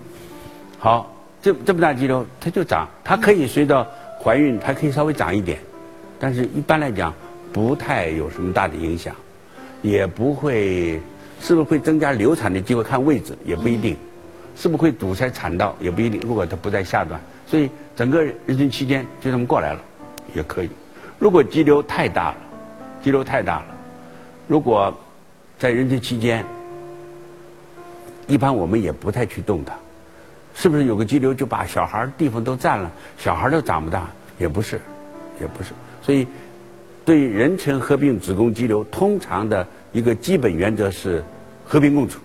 [0.80, 3.88] 好，这这么大肌瘤，它就长，它可以随着
[4.22, 5.60] 怀孕，它可以稍微长一点，
[6.20, 7.14] 但是一般来讲，
[7.54, 9.16] 不太有什么大的影响。
[9.82, 11.00] 也不会，
[11.42, 12.84] 是不是会增加流产的机会？
[12.84, 13.98] 看位置也不一定，
[14.56, 16.22] 是不是会堵塞产道也不一定。
[16.22, 19.82] 如果它不在下段，所以整个妊娠期间就这么过来了，
[20.36, 20.70] 也可以。
[21.18, 22.38] 如果肌瘤太大了，
[23.04, 23.66] 肌瘤太大了，
[24.48, 24.94] 如果
[25.58, 26.46] 在妊娠期间，
[28.28, 29.74] 一般我们也不太去动它，
[30.54, 34.08] 是不是有个肌瘤就把小孩地方都占了，小孩都长不大？
[34.38, 34.80] 也不是，
[35.40, 35.72] 也不是，
[36.04, 36.28] 所以。
[37.04, 41.24] 对妊娠合并子宫肌瘤，通常的一个基本原则是
[41.66, 42.20] 和平共处。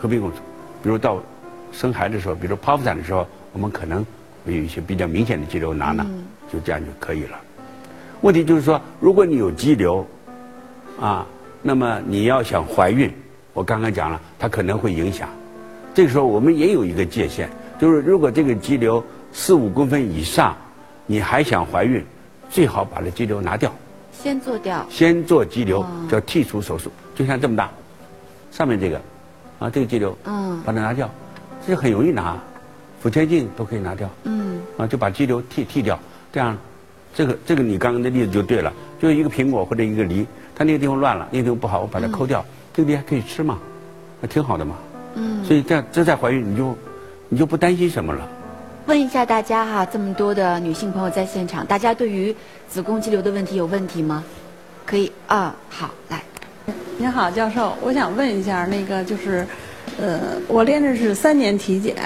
[0.00, 0.36] 和平共处，
[0.82, 1.20] 比如到
[1.72, 4.04] 生孩子的时候，比如剖腹产的时候，我们可能
[4.44, 6.04] 会有一些比较明显的肌瘤拿拿，
[6.52, 7.38] 就这样就可以了。
[8.20, 10.06] 问题就是说，如果你有肌瘤，
[11.00, 11.26] 啊，
[11.62, 13.12] 那么你要想怀孕，
[13.52, 15.28] 我刚刚讲了，它可能会影响。
[15.94, 20.56] 这个时候我们也有一个界限，就是如果这个肌瘤四五公分以上，
[21.06, 22.04] 你还想怀孕。
[22.50, 23.72] 最好把这肌瘤拿掉，
[24.12, 27.70] 先做掉，先做肌瘤叫剔除手术，就像这么大，
[28.50, 29.00] 上面这个，
[29.58, 31.10] 啊，这个肌瘤，嗯，把它拿掉，
[31.66, 32.36] 这很容易拿，
[33.00, 35.98] 腹腔镜都可以拿掉，嗯，啊，就把肌瘤剔剔掉，
[36.32, 36.56] 这样，
[37.14, 43.58] 这个这个你刚刚的例子就对了，就一个苹果或者一个梨，它那个地方乱了，那个地方不好，我把它抠掉，这个梨还可以吃嘛，
[44.20, 44.76] 那挺好的嘛，
[45.14, 46.76] 嗯，所以这样这在怀孕你就
[47.28, 48.26] 你就不担心什么了。
[48.88, 52.34] 问一下大家哈，这么多的女性朋友在现场，大家对于
[52.70, 54.24] 子宫肌瘤的问题有问题吗？
[54.86, 56.22] 可以啊，好，来。
[56.96, 59.46] 您好，教授，我想问一下，那个就是，
[60.00, 61.96] 呃，我练的是三年体检，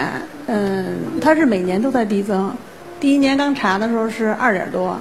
[0.46, 2.52] 嗯，它是每年都在递增，
[2.98, 4.98] 第一年刚查的时候是二点多，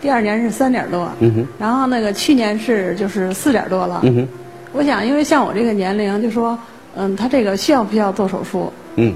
[0.00, 4.28] 第二年是三点多，嗯哼，然后那个去年是就是四点多了，嗯哼，
[4.72, 6.56] 我想因为像我这个年龄，就说，
[6.94, 8.72] 嗯，他这个需要不需要做手术？
[8.94, 9.12] 嗯，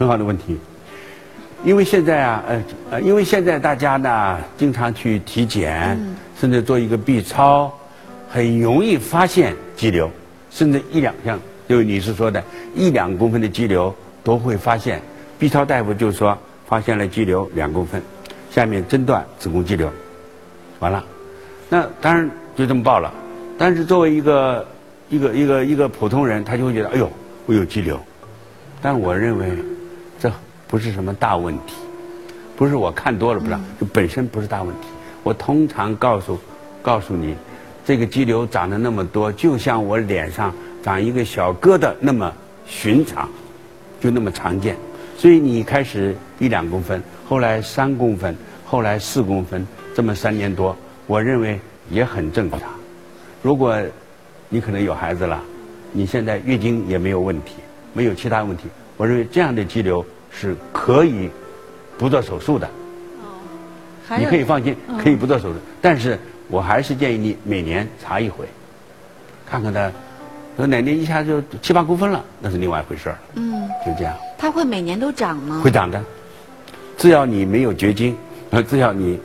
[0.00, 0.58] 很好的问题。
[1.64, 5.98] 因为现在啊，呃呃，因为现在大家呢经常去体检，
[6.38, 7.72] 甚至做一个 B 超，
[8.28, 10.10] 很容易发现肌瘤，
[10.50, 12.42] 甚至一两项就你是说的，
[12.74, 13.92] 一两公分的肌瘤
[14.22, 15.00] 都会发现。
[15.38, 18.00] B 超大夫就说发现了肌瘤两公分，
[18.50, 19.90] 下面诊断子宫肌瘤，
[20.78, 21.04] 完了，
[21.68, 23.12] 那当然就这么报了。
[23.58, 24.66] 但是作为一个
[25.08, 27.10] 一个一个一个普通人，他就会觉得，哎呦，
[27.46, 27.98] 我有肌瘤。
[28.80, 29.48] 但我认为。
[30.68, 31.74] 不是什么大问题，
[32.56, 34.88] 不是我看多了不知道，就本身不是大问题。
[35.22, 36.38] 我通常告诉
[36.82, 37.34] 告诉你，
[37.84, 42.32] 这个肌瘤长得那么多，就像我脸上长一个小疙瘩那么
[42.66, 43.28] 寻常，
[44.00, 44.76] 就那么常见。
[45.16, 51.58] 所以你开始一两公分，后来三公分，后来四公分，这么三年多，我认为
[51.90, 52.60] 也很正常。
[53.42, 53.76] 如果
[54.48, 55.42] 你可能有孩子了，
[55.92, 57.54] 你现在月经也没有问题，
[57.92, 58.64] 没有其他问题，
[58.96, 60.04] 我认为这样的肌瘤
[60.38, 61.30] 是可以
[61.96, 62.66] 不做手术的。
[62.66, 64.96] 哦你可以放心，嗯。
[64.98, 66.18] 可以不做手术，但是
[66.48, 68.46] 我还是建议你每年查一回，
[69.48, 69.90] 看看他，
[70.56, 75.60] 说哪年一下就七八公分了，那是另外一回事儿，嗯，就这样，它会每年都长吗？
[75.64, 76.00] 会长的，
[76.96, 78.16] 只要你没有绝经，
[78.50, 79.18] 呃， 只要你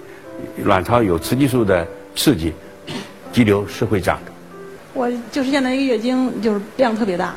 [0.64, 1.86] 卵巢有雌激素的
[2.16, 2.52] 刺激，
[3.32, 4.32] 肌瘤是会长的。
[4.94, 7.36] 我就是现在一个月经就是量特别大，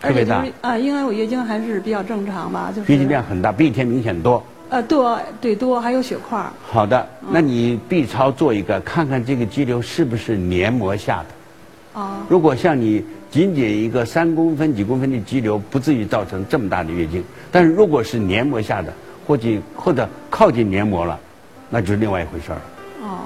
[0.00, 4.42] 特别大啊，因为我月经还是比较正常吧，就是月经量很大，比以前明显多。
[4.70, 12.00] 呃多对多，还有血块儿好的，那你 B 超做一个，看看这个肌瘤是不是黏膜下的。
[12.00, 17.22] 啊如果像你仅仅一个三公分、几公分的肌瘤，不至于造成这么大的月经。
[17.50, 18.92] 但是如果是黏膜下的，
[19.26, 21.18] 或者或者靠近黏膜了，
[21.68, 22.62] 那就是另外一回事儿了
[23.02, 23.18] 哦，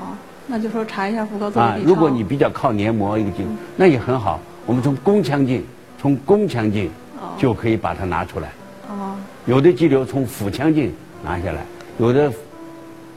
[0.46, 1.82] 那就说查一下妇科做啊 B。
[1.82, 1.88] 超。
[1.88, 4.40] 如果你比较靠黏膜一个肌瘤，那也很好。
[4.64, 5.62] 我们从宫腔镜，
[6.04, 8.48] 从宫腔镜哦就可以把它拿出来。
[8.90, 10.92] 哦有的肌瘤从腹腔镜
[11.24, 11.64] 拿下来，
[11.96, 12.32] 有的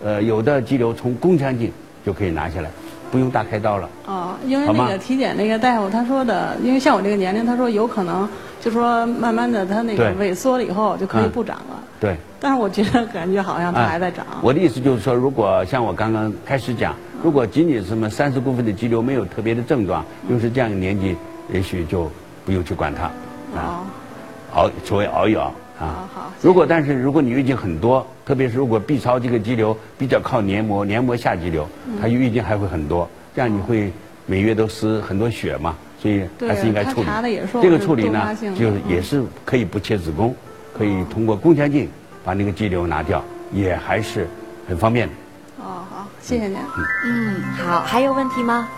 [0.01, 1.69] 呃有的肌瘤从宫腔镜
[2.05, 2.69] 就可以拿下来，
[3.11, 3.89] 不用大开刀了。
[4.05, 8.27] 哦，因为那个体检那个大夫他说的，因为像我这个年龄，他说有可能
[8.61, 11.83] 就说慢慢的他那个萎缩了以后就可以嗯不长了。
[11.99, 12.15] 对。
[12.39, 14.25] 但是我觉得感觉好像它还在长。
[14.41, 21.17] 我的意思就是说，如果像我刚刚开始讲，如果仅仅是什么三十公分的肌瘤没有特别的症状，又是这样的年纪，
[21.51, 22.09] 也许就
[22.47, 23.83] 不用去管它，啊，
[24.53, 26.07] 熬所谓熬一熬啊。
[26.15, 33.91] 好如果但是如果你月经很多，特别是如果 B 超这个肌瘤比较靠黏膜，黏膜下肌瘤，嗯它月经还会很多，这样你会
[34.25, 40.33] 每月都失很多血嘛，所以还是应该处理这个处理呢就是嗯也是可以不切子宫，
[40.77, 41.89] 可以通过宫腔镜
[42.23, 43.21] 把那个肌瘤拿掉，
[43.51, 44.25] 也还是
[44.69, 45.13] 很方便的。
[45.59, 46.57] 哦，好，谢谢您。
[47.03, 48.69] 嗯，好，还有问题吗？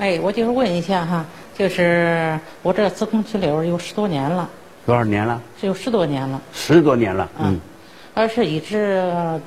[0.00, 1.26] 哎，我就是问一下哈，
[1.58, 4.48] 就是我这子宫肌瘤有十多年了，
[4.86, 5.42] 多少年了？
[5.60, 7.60] 是有十多年了，十多年了，嗯
[8.14, 9.02] 而是一直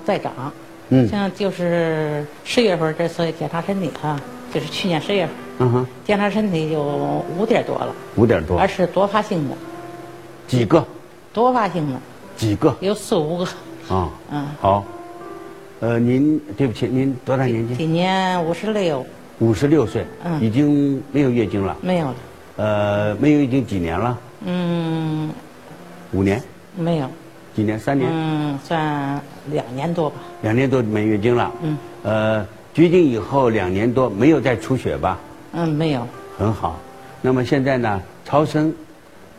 [0.05, 0.51] 在长。
[0.89, 4.19] 嗯像就是十月份这次检查身体哈，
[4.53, 9.55] 就是去年十月份嗯哼，检查身体有五点多了，五点多而，是多发性的，
[10.49, 10.85] 几个？
[11.31, 11.99] 多发性的
[12.35, 12.75] 几个？
[12.81, 13.45] 有四五个。
[13.87, 14.83] 啊，嗯，好。
[15.79, 17.73] 呃，您对不起，您多大年纪？
[17.75, 19.05] 今年五十六，
[19.41, 21.75] 五十六岁，嗯已经没有月经了。
[21.81, 22.15] 没有了。
[22.57, 24.17] 呃，没有月经几年了？
[24.45, 25.31] 嗯，
[26.11, 26.39] 五年？
[26.77, 27.09] 没有。
[27.55, 27.77] 几年？
[27.77, 28.07] 三年？
[28.13, 30.17] 嗯，算两年多吧。
[30.43, 31.51] 两年多没月经了。
[31.63, 31.77] 嗯。
[32.03, 35.17] 呃，绝经以后两年多没有再出血吧？
[35.53, 36.07] 嗯，没有。
[36.37, 36.79] 很好。
[37.19, 38.71] 那么现在呢，超声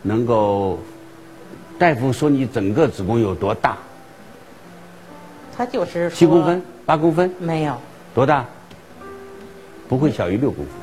[0.02, 0.80] 能够，
[1.78, 3.78] 大夫说你整个子宫有多大？
[5.56, 7.32] 他就是七公分、八公分？
[7.38, 7.76] 没有，
[8.12, 8.44] 多大？
[9.92, 10.74] 不会小于六公分。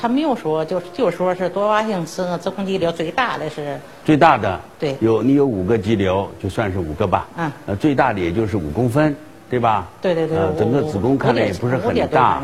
[0.00, 7.26] 他没有说，就就说是多发性子子宫肌瘤最大的是最大的对有你有五个肌瘤，就算是五个吧。
[7.38, 7.50] 嗯。
[7.66, 9.16] 呃，最大的也就是五公分，
[9.50, 9.88] 对吧？
[10.00, 12.40] 对对对呃，整个子宫看来也不是很大。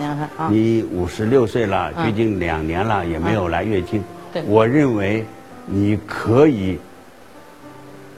[0.50, 4.02] 你五十六岁了，嗯最近两年了也没有来月经。
[4.32, 5.24] 对我认为
[5.64, 6.80] 你可以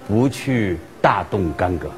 [0.08, 1.90] 不去大动干戈，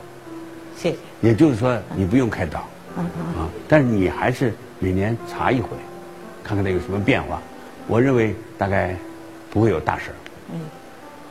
[0.76, 0.96] 谢谢。
[1.20, 2.58] 也就是说你不用开刀
[2.96, 5.68] 啊，但是你还是每年查一回，
[6.44, 7.40] 看看它有什么变化。
[7.86, 8.96] 我认为大概
[9.50, 10.16] 不会有大事儿，
[10.52, 10.60] 嗯，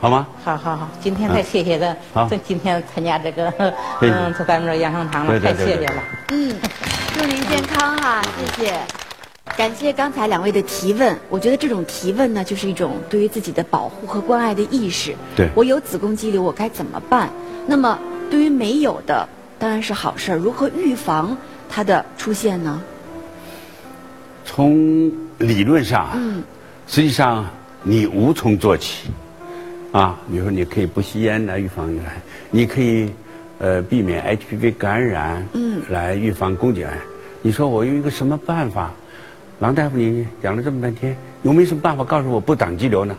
[0.00, 0.26] 好吗？
[0.42, 3.52] 好好好，今天太谢谢了，好这今天参加这个，
[4.00, 6.02] 嗯，在咱们这养生堂了，太谢谢了。
[6.30, 6.56] 嗯，
[7.14, 8.74] 祝您健康哈，谢谢。
[9.56, 15.14] 感谢刚才两位的提问，我觉得这种提问呢，就是一种对于自己的保护和关爱的意识。
[15.36, 17.30] 对我有子宫肌瘤，我该怎么办？
[17.66, 17.98] 那么
[18.30, 19.26] 对于没有的，
[19.58, 20.36] 当然是好事儿。
[20.36, 21.36] 如何预防
[21.70, 22.82] 它的出现呢？
[24.46, 26.42] 从理论上，嗯，
[26.86, 27.44] 实际上
[27.82, 29.10] 你无从做起，
[29.92, 33.10] 啊，比如说你可以不吸烟来预防癌，你可以
[33.58, 36.96] 呃避免 HPV 感染，嗯来预防宫颈癌。
[37.42, 38.92] 你说我用一个什么办法？
[39.58, 43.16] 郎大夫，你讲了这么半天，有没有什么办法告诉我不长肌瘤呢？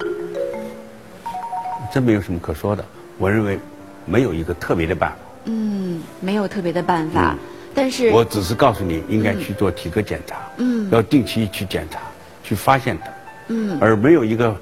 [1.93, 2.83] 真没有什么可说的。
[3.17, 3.59] 我认为
[4.05, 5.17] 没有一个特别的办法。
[5.45, 7.35] 嗯，没有特别的办法，
[7.77, 11.99] 但是我只是告诉你应该去做体格检查，嗯要定期去检查，
[12.43, 13.11] 去发现它，
[13.49, 14.55] 嗯而没有一个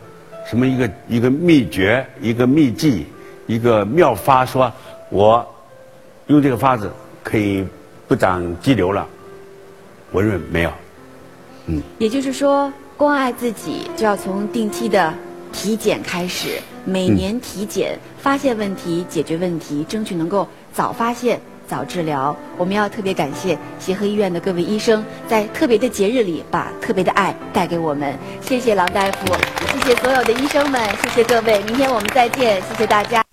[0.45, 3.05] 什么一个一个秘诀、一个秘技、
[3.47, 4.69] 一个妙法，说
[5.09, 5.47] 我
[6.27, 6.91] 用这个法子
[7.23, 7.65] 可以
[8.05, 9.07] 不长肌瘤了。
[10.11, 10.71] 我认为没有，
[11.67, 15.13] 嗯也就是说，关爱自己就要从定期的
[15.53, 21.39] 体检开始，每年体检，发现问题，解决问题，争取能够早发现。
[21.67, 28.17] 早治疗，我们要特别感谢协和医院的各位医生，在特别的节日里把特别的爱带给我们。
[28.41, 29.33] 谢谢郎大夫，
[29.73, 33.24] 谢谢所有的医生们，谢谢各位，明天我们再见，谢谢大家。